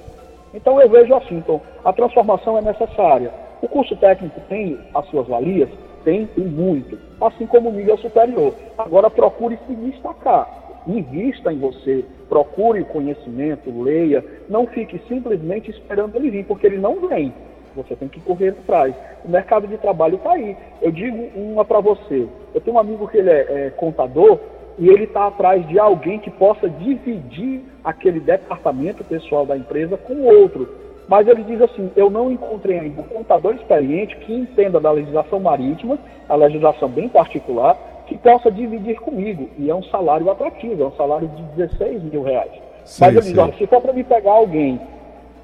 Então 0.54 0.80
eu 0.80 0.88
vejo 0.88 1.12
assim, 1.14 1.38
então, 1.38 1.60
a 1.84 1.92
transformação 1.92 2.56
é 2.56 2.62
necessária. 2.62 3.32
O 3.60 3.66
curso 3.66 3.96
técnico 3.96 4.40
tem 4.48 4.78
as 4.94 5.04
suas 5.06 5.26
valias? 5.26 5.68
Tem 6.04 6.28
e 6.36 6.40
muito, 6.40 6.96
assim 7.20 7.46
como 7.46 7.70
o 7.70 7.72
nível 7.72 7.98
superior. 7.98 8.54
Agora 8.78 9.10
procure 9.10 9.58
se 9.66 9.74
destacar 9.74 10.61
invista 10.86 11.52
em 11.52 11.58
você, 11.58 12.04
procure 12.28 12.80
o 12.80 12.86
conhecimento, 12.86 13.82
leia, 13.82 14.24
não 14.48 14.66
fique 14.66 15.00
simplesmente 15.08 15.70
esperando 15.70 16.16
ele 16.16 16.30
vir, 16.30 16.44
porque 16.44 16.66
ele 16.66 16.78
não 16.78 17.06
vem. 17.08 17.32
Você 17.74 17.96
tem 17.96 18.08
que 18.08 18.20
correr 18.20 18.50
atrás. 18.50 18.94
O 19.24 19.30
mercado 19.30 19.66
de 19.66 19.78
trabalho 19.78 20.16
está 20.16 20.32
aí. 20.32 20.56
Eu 20.80 20.90
digo 20.90 21.30
uma 21.34 21.64
para 21.64 21.80
você. 21.80 22.26
Eu 22.54 22.60
tenho 22.60 22.76
um 22.76 22.80
amigo 22.80 23.08
que 23.08 23.16
ele 23.16 23.30
é, 23.30 23.46
é, 23.48 23.70
contador 23.70 24.38
e 24.78 24.88
ele 24.88 25.04
está 25.04 25.26
atrás 25.26 25.66
de 25.68 25.78
alguém 25.78 26.18
que 26.18 26.30
possa 26.30 26.68
dividir 26.68 27.62
aquele 27.82 28.20
departamento 28.20 29.02
pessoal 29.04 29.46
da 29.46 29.56
empresa 29.56 29.96
com 29.96 30.22
outro. 30.22 30.68
Mas 31.08 31.26
ele 31.26 31.42
diz 31.44 31.60
assim: 31.60 31.90
eu 31.96 32.10
não 32.10 32.30
encontrei 32.30 32.78
ainda 32.78 33.00
um 33.00 33.04
contador 33.04 33.54
experiente 33.54 34.16
que 34.16 34.32
entenda 34.32 34.80
da 34.80 34.90
legislação 34.90 35.40
marítima, 35.40 35.98
a 36.28 36.34
legislação 36.34 36.88
bem 36.88 37.08
particular, 37.08 37.76
que 38.06 38.16
possa 38.18 38.50
dividir 38.50 39.00
comigo. 39.00 39.48
E 39.58 39.70
é 39.70 39.74
um 39.74 39.82
salário 39.84 40.30
atrativo, 40.30 40.82
é 40.82 40.86
um 40.86 40.96
salário 40.96 41.28
de 41.28 41.42
16 41.64 42.02
mil 42.04 42.22
reais. 42.22 42.52
Sim, 42.84 43.00
Mas 43.00 43.16
ele 43.16 43.20
diz: 43.22 43.38
olha, 43.38 43.54
se 43.54 43.66
for 43.66 43.80
para 43.80 43.92
me 43.92 44.04
pegar 44.04 44.32
alguém, 44.32 44.80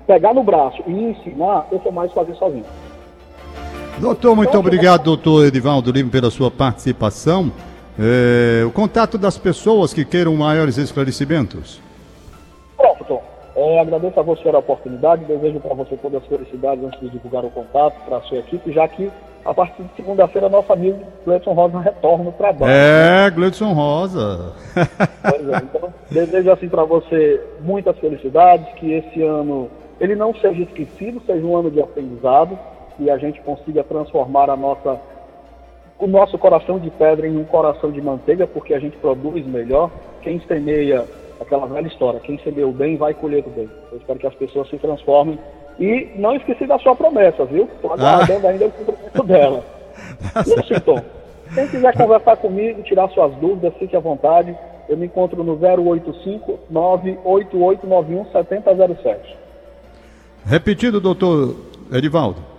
pegar 0.06 0.34
no 0.34 0.42
braço 0.42 0.82
e 0.86 0.92
ensinar, 0.92 1.66
eu 1.70 1.80
sou 1.80 1.92
mais 1.92 2.12
fazer 2.12 2.34
sozinho. 2.34 2.64
Doutor, 3.98 4.36
muito 4.36 4.50
então, 4.50 4.60
obrigado, 4.60 5.02
doutor 5.02 5.46
Edivaldo 5.46 5.90
Lima, 5.90 6.10
pela 6.10 6.30
sua 6.30 6.50
participação. 6.50 7.50
É, 7.98 8.64
o 8.64 8.70
contato 8.70 9.18
das 9.18 9.36
pessoas 9.36 9.92
que 9.92 10.04
queiram 10.04 10.34
maiores 10.36 10.78
esclarecimentos. 10.78 11.80
É, 13.58 13.80
agradeço 13.80 14.20
a 14.20 14.22
você 14.22 14.40
pela 14.44 14.60
oportunidade, 14.60 15.24
desejo 15.24 15.58
para 15.58 15.74
você 15.74 15.96
todas 15.96 16.22
as 16.22 16.28
felicidades 16.28 16.84
antes 16.84 17.00
de 17.00 17.08
divulgar 17.08 17.44
o 17.44 17.50
contato 17.50 17.96
para 18.06 18.18
a 18.18 18.20
sua 18.20 18.38
equipe, 18.38 18.70
já 18.70 18.86
que 18.86 19.10
a 19.44 19.52
partir 19.52 19.82
de 19.82 19.88
segunda-feira 19.96 20.48
nosso 20.48 20.72
amigo 20.72 21.00
Gleudson 21.24 21.54
Rosa 21.54 21.80
retorna 21.80 22.22
no 22.22 22.32
trabalho. 22.32 22.70
É, 22.70 23.28
Gleudson 23.30 23.72
Rosa. 23.72 24.52
pois 25.28 25.48
é, 25.48 25.56
então 25.56 25.92
desejo 26.08 26.52
assim 26.52 26.68
para 26.68 26.84
você 26.84 27.44
muitas 27.60 27.98
felicidades, 27.98 28.72
que 28.74 28.92
esse 28.92 29.24
ano 29.24 29.68
ele 30.00 30.14
não 30.14 30.32
seja 30.36 30.62
esquecido, 30.62 31.20
seja 31.26 31.44
um 31.44 31.56
ano 31.56 31.68
de 31.68 31.82
aprendizado, 31.82 32.56
que 32.96 33.10
a 33.10 33.18
gente 33.18 33.40
consiga 33.40 33.82
transformar 33.82 34.50
a 34.50 34.56
nossa 34.56 35.00
o 35.98 36.06
nosso 36.06 36.38
coração 36.38 36.78
de 36.78 36.90
pedra 36.90 37.26
em 37.26 37.36
um 37.36 37.44
coração 37.44 37.90
de 37.90 38.00
manteiga, 38.00 38.46
porque 38.46 38.72
a 38.72 38.78
gente 38.78 38.96
produz 38.98 39.44
melhor. 39.44 39.90
Quem 40.22 40.40
semeia, 40.46 41.04
aquela 41.40 41.66
velha 41.66 41.86
história, 41.86 42.20
quem 42.20 42.38
semeia 42.38 42.66
o 42.66 42.72
bem 42.72 42.96
vai 42.96 43.14
colher 43.14 43.44
o 43.46 43.50
bem. 43.50 43.68
Eu 43.90 43.98
espero 43.98 44.18
que 44.18 44.26
as 44.26 44.34
pessoas 44.34 44.68
se 44.68 44.78
transformem. 44.78 45.38
E 45.78 46.10
não 46.16 46.34
esqueci 46.34 46.66
da 46.66 46.78
sua 46.78 46.96
promessa, 46.96 47.44
viu? 47.44 47.68
Estou 47.74 47.92
aguardando 47.92 48.46
ah. 48.46 48.50
ainda 48.50 48.66
o 48.66 48.70
cumprimento 48.70 49.22
dela. 49.24 49.64
E 50.46 50.52
assim, 50.58 50.80
Tom, 50.84 51.00
quem 51.54 51.66
quiser 51.68 51.96
conversar 51.96 52.36
comigo, 52.36 52.82
tirar 52.82 53.08
suas 53.10 53.34
dúvidas, 53.36 53.74
fique 53.78 53.96
à 53.96 54.00
vontade. 54.00 54.56
Eu 54.88 54.96
me 54.96 55.06
encontro 55.06 55.44
no 55.44 55.54
085 55.54 56.58
98891 56.70 58.24
7007. 58.32 59.36
Repetido, 60.44 61.00
doutor 61.00 61.56
Edivaldo. 61.92 62.57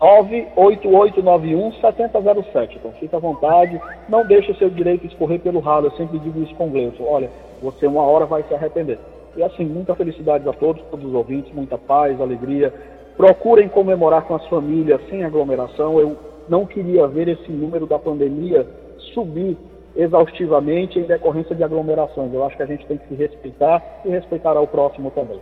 98891-7007. 0.00 2.76
Então 2.76 2.92
fica 2.92 3.16
à 3.16 3.20
vontade, 3.20 3.80
não 4.08 4.24
deixe 4.26 4.52
o 4.52 4.56
seu 4.56 4.68
direito 4.68 5.06
escorrer 5.06 5.40
pelo 5.40 5.60
ralo. 5.60 5.86
Eu 5.86 5.92
sempre 5.92 6.18
digo 6.18 6.42
isso 6.42 6.54
com 6.54 6.68
o. 6.68 7.06
Olha, 7.06 7.30
você 7.62 7.86
uma 7.86 8.02
hora 8.02 8.26
vai 8.26 8.42
se 8.42 8.54
arrepender. 8.54 8.98
E 9.36 9.42
assim, 9.42 9.64
muita 9.64 9.94
felicidade 9.94 10.48
a 10.48 10.52
todos, 10.52 10.82
todos 10.90 11.06
os 11.06 11.14
ouvintes, 11.14 11.52
muita 11.52 11.78
paz, 11.78 12.20
alegria. 12.20 12.72
Procurem 13.16 13.68
comemorar 13.68 14.22
com 14.22 14.34
as 14.34 14.46
famílias 14.46 15.00
sem 15.08 15.24
aglomeração. 15.24 15.98
Eu 15.98 16.16
não 16.48 16.66
queria 16.66 17.06
ver 17.06 17.28
esse 17.28 17.50
número 17.50 17.86
da 17.86 17.98
pandemia 17.98 18.66
subir 19.14 19.56
exaustivamente 19.96 20.98
em 20.98 21.04
decorrência 21.04 21.54
de 21.54 21.62
aglomerações. 21.62 22.32
Eu 22.32 22.44
acho 22.44 22.56
que 22.56 22.62
a 22.62 22.66
gente 22.66 22.84
tem 22.86 22.98
que 22.98 23.08
se 23.08 23.14
respeitar 23.14 23.82
e 24.04 24.08
respeitar 24.08 24.56
ao 24.56 24.66
próximo 24.66 25.10
também. 25.12 25.40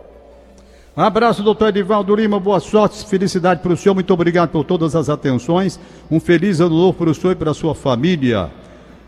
Um 0.95 1.01
abraço, 1.01 1.41
doutor 1.41 1.69
Edivaldo 1.69 2.15
Lima. 2.15 2.39
Boa 2.39 2.59
sorte, 2.59 3.03
felicidade 3.07 3.61
para 3.61 3.73
o 3.73 3.77
senhor. 3.77 3.95
Muito 3.95 4.13
obrigado 4.13 4.49
por 4.49 4.63
todas 4.63 4.95
as 4.95 5.09
atenções. 5.09 5.79
Um 6.09 6.19
feliz 6.19 6.59
ano 6.59 6.77
novo 6.77 6.93
para 6.93 7.09
o 7.09 7.15
senhor 7.15 7.33
e 7.33 7.35
para 7.35 7.49
a 7.49 7.53
sua 7.55 7.73
família. 7.73 8.51